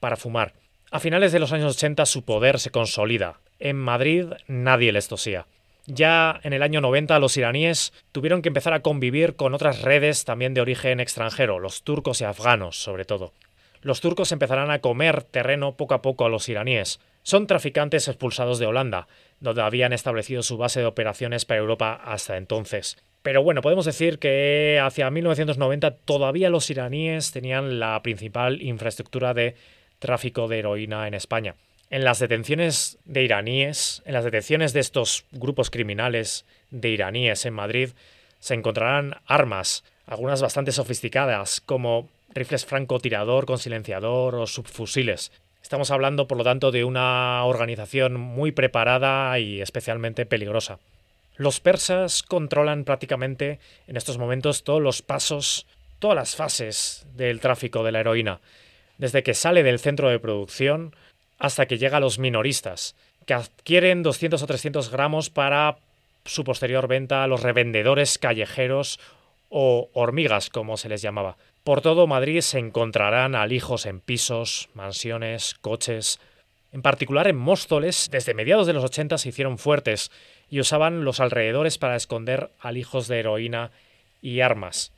para 0.00 0.16
fumar. 0.16 0.52
A 0.90 1.00
finales 1.00 1.32
de 1.32 1.38
los 1.38 1.52
años 1.52 1.74
80 1.74 2.04
su 2.04 2.24
poder 2.24 2.60
se 2.60 2.70
consolida. 2.70 3.40
En 3.64 3.76
Madrid 3.76 4.26
nadie 4.46 4.92
les 4.92 5.08
tosía. 5.08 5.46
Ya 5.86 6.38
en 6.42 6.52
el 6.52 6.62
año 6.62 6.82
90 6.82 7.18
los 7.18 7.34
iraníes 7.38 7.94
tuvieron 8.12 8.42
que 8.42 8.50
empezar 8.50 8.74
a 8.74 8.82
convivir 8.82 9.36
con 9.36 9.54
otras 9.54 9.80
redes 9.80 10.26
también 10.26 10.52
de 10.52 10.60
origen 10.60 11.00
extranjero, 11.00 11.58
los 11.58 11.82
turcos 11.82 12.20
y 12.20 12.24
afganos 12.24 12.76
sobre 12.76 13.06
todo. 13.06 13.32
Los 13.80 14.02
turcos 14.02 14.32
empezarán 14.32 14.70
a 14.70 14.80
comer 14.80 15.22
terreno 15.22 15.78
poco 15.78 15.94
a 15.94 16.02
poco 16.02 16.26
a 16.26 16.28
los 16.28 16.46
iraníes. 16.50 17.00
Son 17.22 17.46
traficantes 17.46 18.06
expulsados 18.06 18.58
de 18.58 18.66
Holanda, 18.66 19.08
donde 19.40 19.62
habían 19.62 19.94
establecido 19.94 20.42
su 20.42 20.58
base 20.58 20.80
de 20.80 20.86
operaciones 20.86 21.46
para 21.46 21.60
Europa 21.60 21.98
hasta 22.04 22.36
entonces. 22.36 22.98
Pero 23.22 23.42
bueno, 23.42 23.62
podemos 23.62 23.86
decir 23.86 24.18
que 24.18 24.78
hacia 24.82 25.10
1990 25.10 25.90
todavía 26.04 26.50
los 26.50 26.68
iraníes 26.68 27.32
tenían 27.32 27.80
la 27.80 28.02
principal 28.02 28.60
infraestructura 28.60 29.32
de 29.32 29.54
tráfico 30.00 30.48
de 30.48 30.58
heroína 30.58 31.08
en 31.08 31.14
España. 31.14 31.54
En 31.90 32.04
las 32.04 32.18
detenciones 32.18 32.98
de 33.04 33.22
iraníes, 33.22 34.02
en 34.04 34.14
las 34.14 34.24
detenciones 34.24 34.72
de 34.72 34.80
estos 34.80 35.26
grupos 35.32 35.70
criminales 35.70 36.44
de 36.70 36.88
iraníes 36.88 37.44
en 37.44 37.54
Madrid, 37.54 37.90
se 38.40 38.54
encontrarán 38.54 39.16
armas, 39.26 39.84
algunas 40.06 40.42
bastante 40.42 40.72
sofisticadas, 40.72 41.60
como 41.60 42.08
rifles 42.34 42.66
francotirador 42.66 43.46
con 43.46 43.58
silenciador 43.58 44.34
o 44.34 44.46
subfusiles. 44.46 45.32
Estamos 45.62 45.90
hablando, 45.90 46.28
por 46.28 46.36
lo 46.36 46.44
tanto, 46.44 46.70
de 46.72 46.84
una 46.84 47.44
organización 47.44 48.20
muy 48.20 48.52
preparada 48.52 49.38
y 49.38 49.62
especialmente 49.62 50.26
peligrosa. 50.26 50.78
Los 51.36 51.60
persas 51.60 52.22
controlan 52.22 52.84
prácticamente 52.84 53.60
en 53.86 53.96
estos 53.96 54.18
momentos 54.18 54.62
todos 54.62 54.82
los 54.82 55.02
pasos, 55.02 55.66
todas 55.98 56.16
las 56.16 56.36
fases 56.36 57.06
del 57.14 57.40
tráfico 57.40 57.82
de 57.82 57.92
la 57.92 58.00
heroína, 58.00 58.40
desde 58.98 59.22
que 59.22 59.34
sale 59.34 59.62
del 59.62 59.78
centro 59.78 60.10
de 60.10 60.20
producción 60.20 60.94
hasta 61.44 61.66
que 61.66 61.76
llega 61.76 61.98
a 61.98 62.00
los 62.00 62.18
minoristas, 62.18 62.96
que 63.26 63.34
adquieren 63.34 64.02
200 64.02 64.42
o 64.42 64.46
300 64.46 64.90
gramos 64.90 65.28
para 65.28 65.76
su 66.24 66.42
posterior 66.42 66.88
venta 66.88 67.22
a 67.22 67.26
los 67.26 67.42
revendedores 67.42 68.16
callejeros 68.16 68.98
o 69.50 69.90
hormigas, 69.92 70.48
como 70.48 70.78
se 70.78 70.88
les 70.88 71.02
llamaba. 71.02 71.36
Por 71.62 71.82
todo 71.82 72.06
Madrid 72.06 72.40
se 72.40 72.58
encontrarán 72.58 73.34
alijos 73.34 73.84
en 73.84 74.00
pisos, 74.00 74.70
mansiones, 74.72 75.54
coches. 75.60 76.18
En 76.72 76.80
particular 76.80 77.28
en 77.28 77.36
Móstoles, 77.36 78.08
desde 78.10 78.32
mediados 78.32 78.66
de 78.66 78.72
los 78.72 78.84
80 78.84 79.18
se 79.18 79.28
hicieron 79.28 79.58
fuertes 79.58 80.10
y 80.48 80.60
usaban 80.60 81.04
los 81.04 81.20
alrededores 81.20 81.76
para 81.76 81.96
esconder 81.96 82.52
alijos 82.58 83.06
de 83.06 83.20
heroína 83.20 83.70
y 84.22 84.40
armas. 84.40 84.92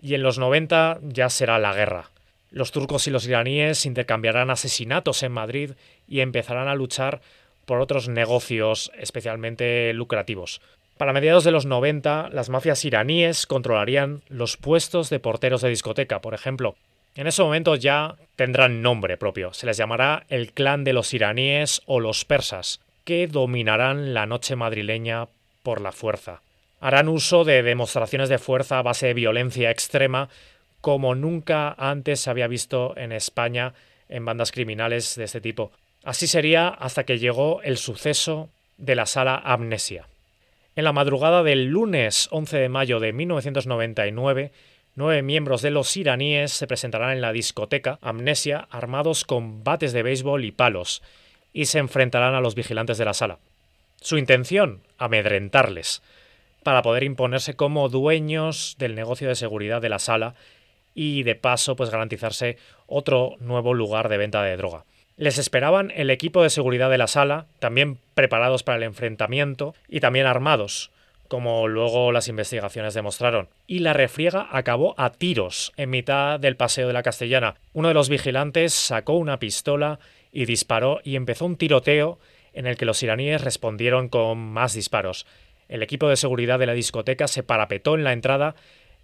Y 0.00 0.14
en 0.14 0.22
los 0.22 0.38
90 0.38 1.00
ya 1.02 1.28
será 1.30 1.58
la 1.58 1.74
guerra. 1.74 2.10
Los 2.50 2.72
turcos 2.72 3.06
y 3.06 3.10
los 3.10 3.26
iraníes 3.26 3.86
intercambiarán 3.86 4.50
asesinatos 4.50 5.22
en 5.22 5.32
Madrid 5.32 5.72
y 6.08 6.20
empezarán 6.20 6.68
a 6.68 6.74
luchar 6.74 7.20
por 7.64 7.80
otros 7.80 8.08
negocios 8.08 8.90
especialmente 8.98 9.92
lucrativos. 9.92 10.60
Para 10.96 11.12
mediados 11.12 11.44
de 11.44 11.52
los 11.52 11.64
90, 11.64 12.28
las 12.32 12.50
mafias 12.50 12.84
iraníes 12.84 13.46
controlarían 13.46 14.22
los 14.28 14.56
puestos 14.56 15.08
de 15.08 15.20
porteros 15.20 15.62
de 15.62 15.70
discoteca, 15.70 16.20
por 16.20 16.34
ejemplo. 16.34 16.74
En 17.14 17.26
ese 17.26 17.42
momento 17.42 17.74
ya 17.76 18.16
tendrán 18.36 18.82
nombre 18.82 19.16
propio. 19.16 19.54
Se 19.54 19.66
les 19.66 19.76
llamará 19.76 20.24
el 20.28 20.52
clan 20.52 20.84
de 20.84 20.92
los 20.92 21.14
iraníes 21.14 21.80
o 21.86 22.00
los 22.00 22.24
persas 22.24 22.80
que 23.04 23.26
dominarán 23.28 24.12
la 24.12 24.26
noche 24.26 24.56
madrileña 24.56 25.28
por 25.62 25.80
la 25.80 25.92
fuerza. 25.92 26.42
Harán 26.80 27.08
uso 27.08 27.44
de 27.44 27.62
demostraciones 27.62 28.28
de 28.28 28.38
fuerza 28.38 28.78
a 28.78 28.82
base 28.82 29.06
de 29.06 29.14
violencia 29.14 29.70
extrema 29.70 30.28
como 30.80 31.14
nunca 31.14 31.74
antes 31.78 32.20
se 32.20 32.30
había 32.30 32.46
visto 32.46 32.96
en 32.96 33.12
España 33.12 33.74
en 34.08 34.24
bandas 34.24 34.52
criminales 34.52 35.14
de 35.14 35.24
este 35.24 35.40
tipo. 35.40 35.72
Así 36.04 36.26
sería 36.26 36.68
hasta 36.68 37.04
que 37.04 37.18
llegó 37.18 37.62
el 37.62 37.76
suceso 37.76 38.50
de 38.78 38.94
la 38.94 39.06
sala 39.06 39.36
Amnesia. 39.36 40.08
En 40.76 40.84
la 40.84 40.92
madrugada 40.92 41.42
del 41.42 41.66
lunes 41.66 42.28
11 42.30 42.58
de 42.58 42.68
mayo 42.68 43.00
de 43.00 43.12
1999, 43.12 44.52
nueve 44.94 45.22
miembros 45.22 45.62
de 45.62 45.70
los 45.70 45.96
iraníes 45.96 46.52
se 46.52 46.66
presentarán 46.66 47.12
en 47.12 47.20
la 47.20 47.32
discoteca 47.32 47.98
Amnesia 48.00 48.66
armados 48.70 49.24
con 49.24 49.62
bates 49.62 49.92
de 49.92 50.02
béisbol 50.02 50.44
y 50.44 50.52
palos, 50.52 51.02
y 51.52 51.66
se 51.66 51.78
enfrentarán 51.78 52.34
a 52.34 52.40
los 52.40 52.54
vigilantes 52.54 52.98
de 52.98 53.04
la 53.04 53.14
sala. 53.14 53.38
Su 54.00 54.16
intención, 54.16 54.82
amedrentarles, 54.98 56.02
para 56.62 56.82
poder 56.82 57.04
imponerse 57.04 57.54
como 57.54 57.88
dueños 57.88 58.76
del 58.78 58.94
negocio 58.94 59.28
de 59.28 59.34
seguridad 59.34 59.82
de 59.82 59.88
la 59.88 59.98
sala 59.98 60.34
y 60.94 61.22
de 61.22 61.34
paso 61.34 61.76
pues 61.76 61.90
garantizarse 61.90 62.56
otro 62.86 63.36
nuevo 63.40 63.74
lugar 63.74 64.08
de 64.08 64.18
venta 64.18 64.42
de 64.42 64.56
droga. 64.56 64.84
Les 65.16 65.38
esperaban 65.38 65.92
el 65.94 66.08
equipo 66.10 66.42
de 66.42 66.50
seguridad 66.50 66.88
de 66.88 66.98
la 66.98 67.06
sala, 67.06 67.46
también 67.58 67.98
preparados 68.14 68.62
para 68.62 68.78
el 68.78 68.84
enfrentamiento 68.84 69.74
y 69.86 70.00
también 70.00 70.26
armados, 70.26 70.90
como 71.28 71.68
luego 71.68 72.10
las 72.10 72.28
investigaciones 72.28 72.94
demostraron. 72.94 73.48
Y 73.66 73.80
la 73.80 73.92
refriega 73.92 74.48
acabó 74.50 74.94
a 74.98 75.10
tiros 75.10 75.72
en 75.76 75.90
mitad 75.90 76.40
del 76.40 76.56
paseo 76.56 76.86
de 76.86 76.94
la 76.94 77.02
Castellana. 77.02 77.56
Uno 77.74 77.88
de 77.88 77.94
los 77.94 78.08
vigilantes 78.08 78.72
sacó 78.72 79.12
una 79.12 79.38
pistola 79.38 80.00
y 80.32 80.46
disparó 80.46 81.00
y 81.04 81.16
empezó 81.16 81.44
un 81.44 81.56
tiroteo 81.56 82.18
en 82.52 82.66
el 82.66 82.76
que 82.76 82.84
los 82.84 83.02
iraníes 83.02 83.42
respondieron 83.42 84.08
con 84.08 84.38
más 84.38 84.74
disparos. 84.74 85.26
El 85.68 85.84
equipo 85.84 86.08
de 86.08 86.16
seguridad 86.16 86.58
de 86.58 86.66
la 86.66 86.72
discoteca 86.72 87.28
se 87.28 87.44
parapetó 87.44 87.94
en 87.94 88.02
la 88.02 88.12
entrada 88.12 88.56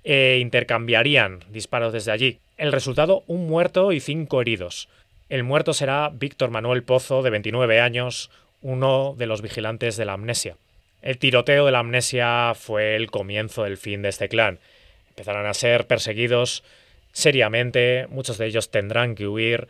e 0.08 0.38
intercambiarían 0.40 1.40
disparos 1.50 1.92
desde 1.92 2.12
allí. 2.12 2.38
El 2.56 2.70
resultado, 2.70 3.24
un 3.26 3.48
muerto 3.48 3.90
y 3.90 3.98
cinco 3.98 4.40
heridos. 4.40 4.88
El 5.28 5.42
muerto 5.42 5.74
será 5.74 6.10
Víctor 6.14 6.50
Manuel 6.50 6.84
Pozo, 6.84 7.22
de 7.22 7.30
29 7.30 7.80
años, 7.80 8.30
uno 8.62 9.16
de 9.18 9.26
los 9.26 9.42
vigilantes 9.42 9.96
de 9.96 10.04
la 10.04 10.12
amnesia. 10.12 10.56
El 11.02 11.18
tiroteo 11.18 11.66
de 11.66 11.72
la 11.72 11.80
amnesia 11.80 12.52
fue 12.54 12.94
el 12.94 13.10
comienzo 13.10 13.64
del 13.64 13.76
fin 13.76 14.02
de 14.02 14.10
este 14.10 14.28
clan. 14.28 14.60
Empezarán 15.08 15.46
a 15.46 15.54
ser 15.54 15.88
perseguidos 15.88 16.62
seriamente, 17.10 18.06
muchos 18.08 18.38
de 18.38 18.46
ellos 18.46 18.70
tendrán 18.70 19.16
que 19.16 19.26
huir 19.26 19.66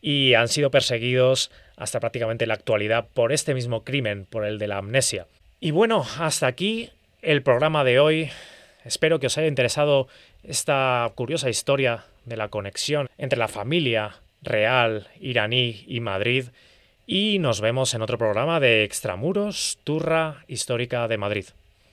y 0.00 0.34
han 0.34 0.46
sido 0.46 0.70
perseguidos 0.70 1.50
hasta 1.76 1.98
prácticamente 1.98 2.46
la 2.46 2.54
actualidad 2.54 3.08
por 3.12 3.32
este 3.32 3.54
mismo 3.54 3.82
crimen, 3.82 4.24
por 4.24 4.44
el 4.44 4.58
de 4.58 4.68
la 4.68 4.78
amnesia. 4.78 5.26
Y 5.58 5.72
bueno, 5.72 6.06
hasta 6.20 6.46
aquí 6.46 6.90
el 7.22 7.42
programa 7.42 7.82
de 7.82 7.98
hoy. 7.98 8.30
Espero 8.84 9.18
que 9.18 9.26
os 9.26 9.38
haya 9.38 9.48
interesado 9.48 10.08
esta 10.42 11.10
curiosa 11.14 11.48
historia 11.48 12.04
de 12.24 12.36
la 12.36 12.48
conexión 12.48 13.08
entre 13.16 13.38
la 13.38 13.48
familia 13.48 14.20
real 14.42 15.08
iraní 15.20 15.84
y 15.88 16.00
Madrid 16.00 16.46
y 17.06 17.38
nos 17.38 17.60
vemos 17.60 17.94
en 17.94 18.02
otro 18.02 18.18
programa 18.18 18.60
de 18.60 18.84
Extramuros, 18.84 19.78
Turra 19.84 20.44
Histórica 20.48 21.08
de 21.08 21.18
Madrid. 21.18 21.46